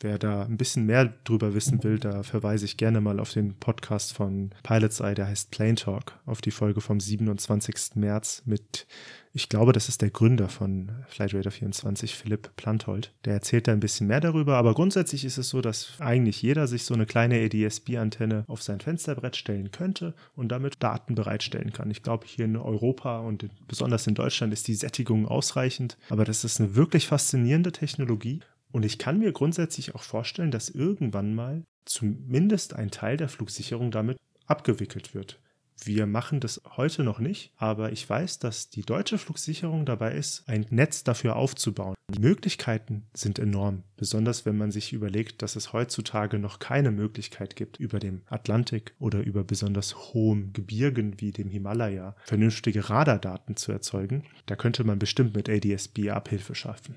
Wer 0.00 0.18
da 0.18 0.44
ein 0.44 0.56
bisschen 0.56 0.86
mehr 0.86 1.12
drüber 1.24 1.54
wissen 1.54 1.82
will, 1.82 1.98
da 1.98 2.22
verweise 2.22 2.64
ich 2.64 2.76
gerne 2.76 3.00
mal 3.00 3.18
auf 3.18 3.32
den 3.32 3.54
Podcast 3.54 4.12
von 4.12 4.50
Pilot's 4.62 5.00
Eye, 5.00 5.14
der 5.14 5.26
heißt 5.26 5.50
Plane 5.50 5.74
Talk, 5.74 6.20
auf 6.24 6.40
die 6.40 6.52
Folge 6.52 6.80
vom 6.80 7.00
27. 7.00 7.96
März 7.96 8.42
mit, 8.46 8.86
ich 9.32 9.48
glaube, 9.48 9.72
das 9.72 9.88
ist 9.88 10.00
der 10.00 10.10
Gründer 10.10 10.48
von 10.48 10.92
Flight 11.08 11.34
Radar 11.34 11.50
24, 11.50 12.14
Philipp 12.14 12.54
Planthold. 12.54 13.12
Der 13.24 13.32
erzählt 13.32 13.66
da 13.66 13.72
ein 13.72 13.80
bisschen 13.80 14.06
mehr 14.06 14.20
darüber, 14.20 14.56
aber 14.56 14.72
grundsätzlich 14.72 15.24
ist 15.24 15.36
es 15.36 15.48
so, 15.48 15.60
dass 15.60 15.94
eigentlich 15.98 16.42
jeder 16.42 16.68
sich 16.68 16.84
so 16.84 16.94
eine 16.94 17.06
kleine 17.06 17.44
ADS-B-Antenne 17.44 18.44
auf 18.46 18.62
sein 18.62 18.78
Fensterbrett 18.78 19.34
stellen 19.34 19.72
könnte 19.72 20.14
und 20.36 20.52
damit 20.52 20.80
Daten 20.80 21.16
bereitstellen 21.16 21.72
kann. 21.72 21.90
Ich 21.90 22.04
glaube, 22.04 22.24
hier 22.24 22.44
in 22.44 22.56
Europa 22.56 23.18
und 23.18 23.48
besonders 23.66 24.06
in 24.06 24.14
Deutschland 24.14 24.52
ist 24.52 24.68
die 24.68 24.74
Sättigung 24.74 25.26
ausreichend, 25.26 25.98
aber 26.08 26.24
das 26.24 26.44
ist 26.44 26.60
eine 26.60 26.76
wirklich 26.76 27.08
faszinierende 27.08 27.72
Technologie 27.72 28.42
und 28.72 28.84
ich 28.84 28.98
kann 28.98 29.18
mir 29.18 29.32
grundsätzlich 29.32 29.94
auch 29.94 30.02
vorstellen, 30.02 30.50
dass 30.50 30.68
irgendwann 30.68 31.34
mal 31.34 31.64
zumindest 31.84 32.74
ein 32.74 32.90
Teil 32.90 33.16
der 33.16 33.28
Flugsicherung 33.28 33.90
damit 33.90 34.18
abgewickelt 34.46 35.14
wird. 35.14 35.40
Wir 35.84 36.06
machen 36.06 36.40
das 36.40 36.60
heute 36.76 37.04
noch 37.04 37.20
nicht, 37.20 37.52
aber 37.56 37.92
ich 37.92 38.08
weiß, 38.08 38.40
dass 38.40 38.68
die 38.68 38.82
deutsche 38.82 39.16
Flugsicherung 39.16 39.86
dabei 39.86 40.12
ist, 40.14 40.48
ein 40.48 40.66
Netz 40.70 41.04
dafür 41.04 41.36
aufzubauen. 41.36 41.94
Die 42.12 42.20
Möglichkeiten 42.20 43.06
sind 43.14 43.38
enorm, 43.38 43.84
besonders 43.96 44.44
wenn 44.44 44.56
man 44.56 44.72
sich 44.72 44.92
überlegt, 44.92 45.42
dass 45.42 45.56
es 45.56 45.72
heutzutage 45.72 46.38
noch 46.38 46.58
keine 46.58 46.90
Möglichkeit 46.90 47.54
gibt, 47.54 47.78
über 47.78 48.00
dem 48.00 48.22
Atlantik 48.26 48.94
oder 48.98 49.20
über 49.20 49.44
besonders 49.44 50.14
hohem 50.14 50.52
Gebirgen 50.52 51.20
wie 51.20 51.30
dem 51.30 51.48
Himalaya 51.48 52.16
vernünftige 52.24 52.90
Radardaten 52.90 53.56
zu 53.56 53.70
erzeugen. 53.70 54.24
Da 54.46 54.56
könnte 54.56 54.82
man 54.84 54.98
bestimmt 54.98 55.36
mit 55.36 55.48
ADS-B 55.48 56.10
Abhilfe 56.10 56.54
schaffen. 56.54 56.96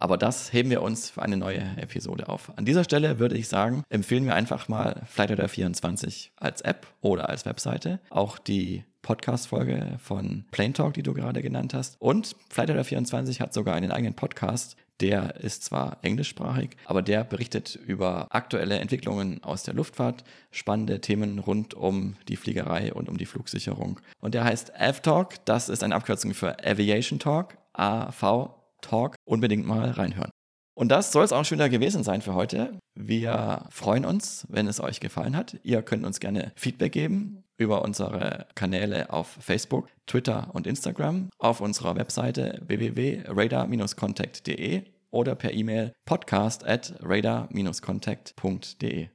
Aber 0.00 0.16
das 0.16 0.52
heben 0.52 0.70
wir 0.70 0.82
uns 0.82 1.10
für 1.10 1.22
eine 1.22 1.36
neue 1.36 1.60
Episode 1.76 2.28
auf. 2.28 2.50
An 2.56 2.64
dieser 2.64 2.84
Stelle 2.84 3.18
würde 3.18 3.36
ich 3.36 3.48
sagen, 3.48 3.84
empfehlen 3.90 4.24
wir 4.24 4.34
einfach 4.34 4.66
mal 4.66 5.02
Flightradar 5.06 5.48
24 5.48 6.32
als 6.36 6.62
App 6.62 6.86
oder 7.02 7.28
als 7.28 7.44
Webseite. 7.44 8.00
Auch 8.08 8.38
die 8.38 8.84
Podcast-Folge 9.02 9.98
von 9.98 10.46
Plane 10.50 10.72
Talk, 10.72 10.94
die 10.94 11.02
du 11.02 11.12
gerade 11.12 11.42
genannt 11.42 11.74
hast. 11.74 12.00
Und 12.00 12.34
Flightradar 12.48 12.84
24 12.84 13.42
hat 13.42 13.52
sogar 13.52 13.74
einen 13.74 13.92
eigenen 13.92 14.14
Podcast. 14.14 14.76
Der 15.00 15.36
ist 15.36 15.64
zwar 15.64 15.98
englischsprachig, 16.02 16.76
aber 16.84 17.00
der 17.00 17.24
berichtet 17.24 17.74
über 17.74 18.26
aktuelle 18.30 18.78
Entwicklungen 18.78 19.42
aus 19.42 19.62
der 19.62 19.72
Luftfahrt, 19.72 20.24
spannende 20.50 21.00
Themen 21.00 21.38
rund 21.38 21.72
um 21.72 22.16
die 22.28 22.36
Fliegerei 22.36 22.92
und 22.92 23.08
um 23.08 23.16
die 23.16 23.24
Flugsicherung. 23.26 24.00
Und 24.20 24.34
der 24.34 24.44
heißt 24.44 24.78
AvTalk. 24.78 25.44
Das 25.44 25.68
ist 25.68 25.82
eine 25.82 25.94
Abkürzung 25.94 26.34
für 26.34 26.62
Aviation 26.64 27.18
Talk. 27.18 27.56
AV 27.72 28.59
Talk 28.80 29.16
unbedingt 29.24 29.66
mal 29.66 29.90
reinhören. 29.90 30.30
Und 30.74 30.88
das 30.88 31.12
soll 31.12 31.24
es 31.24 31.32
auch 31.32 31.44
schon 31.44 31.58
wieder 31.58 31.68
gewesen 31.68 32.02
sein 32.04 32.22
für 32.22 32.34
heute. 32.34 32.78
Wir 32.94 33.66
freuen 33.70 34.06
uns, 34.06 34.46
wenn 34.48 34.66
es 34.66 34.80
euch 34.80 34.98
gefallen 35.00 35.36
hat. 35.36 35.58
Ihr 35.62 35.82
könnt 35.82 36.06
uns 36.06 36.20
gerne 36.20 36.52
Feedback 36.56 36.92
geben 36.92 37.44
über 37.58 37.82
unsere 37.82 38.46
Kanäle 38.54 39.12
auf 39.12 39.36
Facebook, 39.40 39.90
Twitter 40.06 40.48
und 40.54 40.66
Instagram, 40.66 41.28
auf 41.38 41.60
unserer 41.60 41.96
Webseite 41.96 42.62
www.radar-contact.de 42.66 44.84
oder 45.10 45.34
per 45.34 45.52
E-Mail 45.52 45.92
podcast 46.06 46.66
at 46.66 46.94
radar-contact.de. 47.00 49.10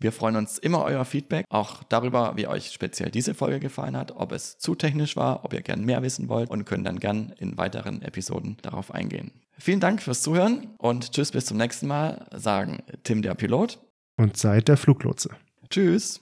Wir 0.00 0.12
freuen 0.12 0.36
uns 0.36 0.58
immer 0.58 0.84
euer 0.84 1.04
Feedback, 1.04 1.44
auch 1.48 1.82
darüber, 1.82 2.36
wie 2.36 2.46
euch 2.46 2.70
speziell 2.70 3.10
diese 3.10 3.34
Folge 3.34 3.58
gefallen 3.58 3.96
hat, 3.96 4.12
ob 4.12 4.30
es 4.30 4.56
zu 4.58 4.76
technisch 4.76 5.16
war, 5.16 5.44
ob 5.44 5.52
ihr 5.52 5.62
gern 5.62 5.84
mehr 5.84 6.02
wissen 6.02 6.28
wollt 6.28 6.50
und 6.50 6.64
können 6.64 6.84
dann 6.84 7.00
gern 7.00 7.34
in 7.38 7.58
weiteren 7.58 8.02
Episoden 8.02 8.58
darauf 8.62 8.94
eingehen. 8.94 9.32
Vielen 9.58 9.80
Dank 9.80 10.00
fürs 10.00 10.22
Zuhören 10.22 10.68
und 10.78 11.10
tschüss 11.12 11.32
bis 11.32 11.46
zum 11.46 11.56
nächsten 11.56 11.88
Mal, 11.88 12.26
sagen 12.32 12.78
Tim 13.02 13.22
der 13.22 13.34
Pilot 13.34 13.80
und 14.16 14.36
seid 14.36 14.68
der 14.68 14.76
Fluglotse. 14.76 15.30
Tschüss. 15.68 16.20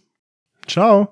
Ciao. 0.67 1.05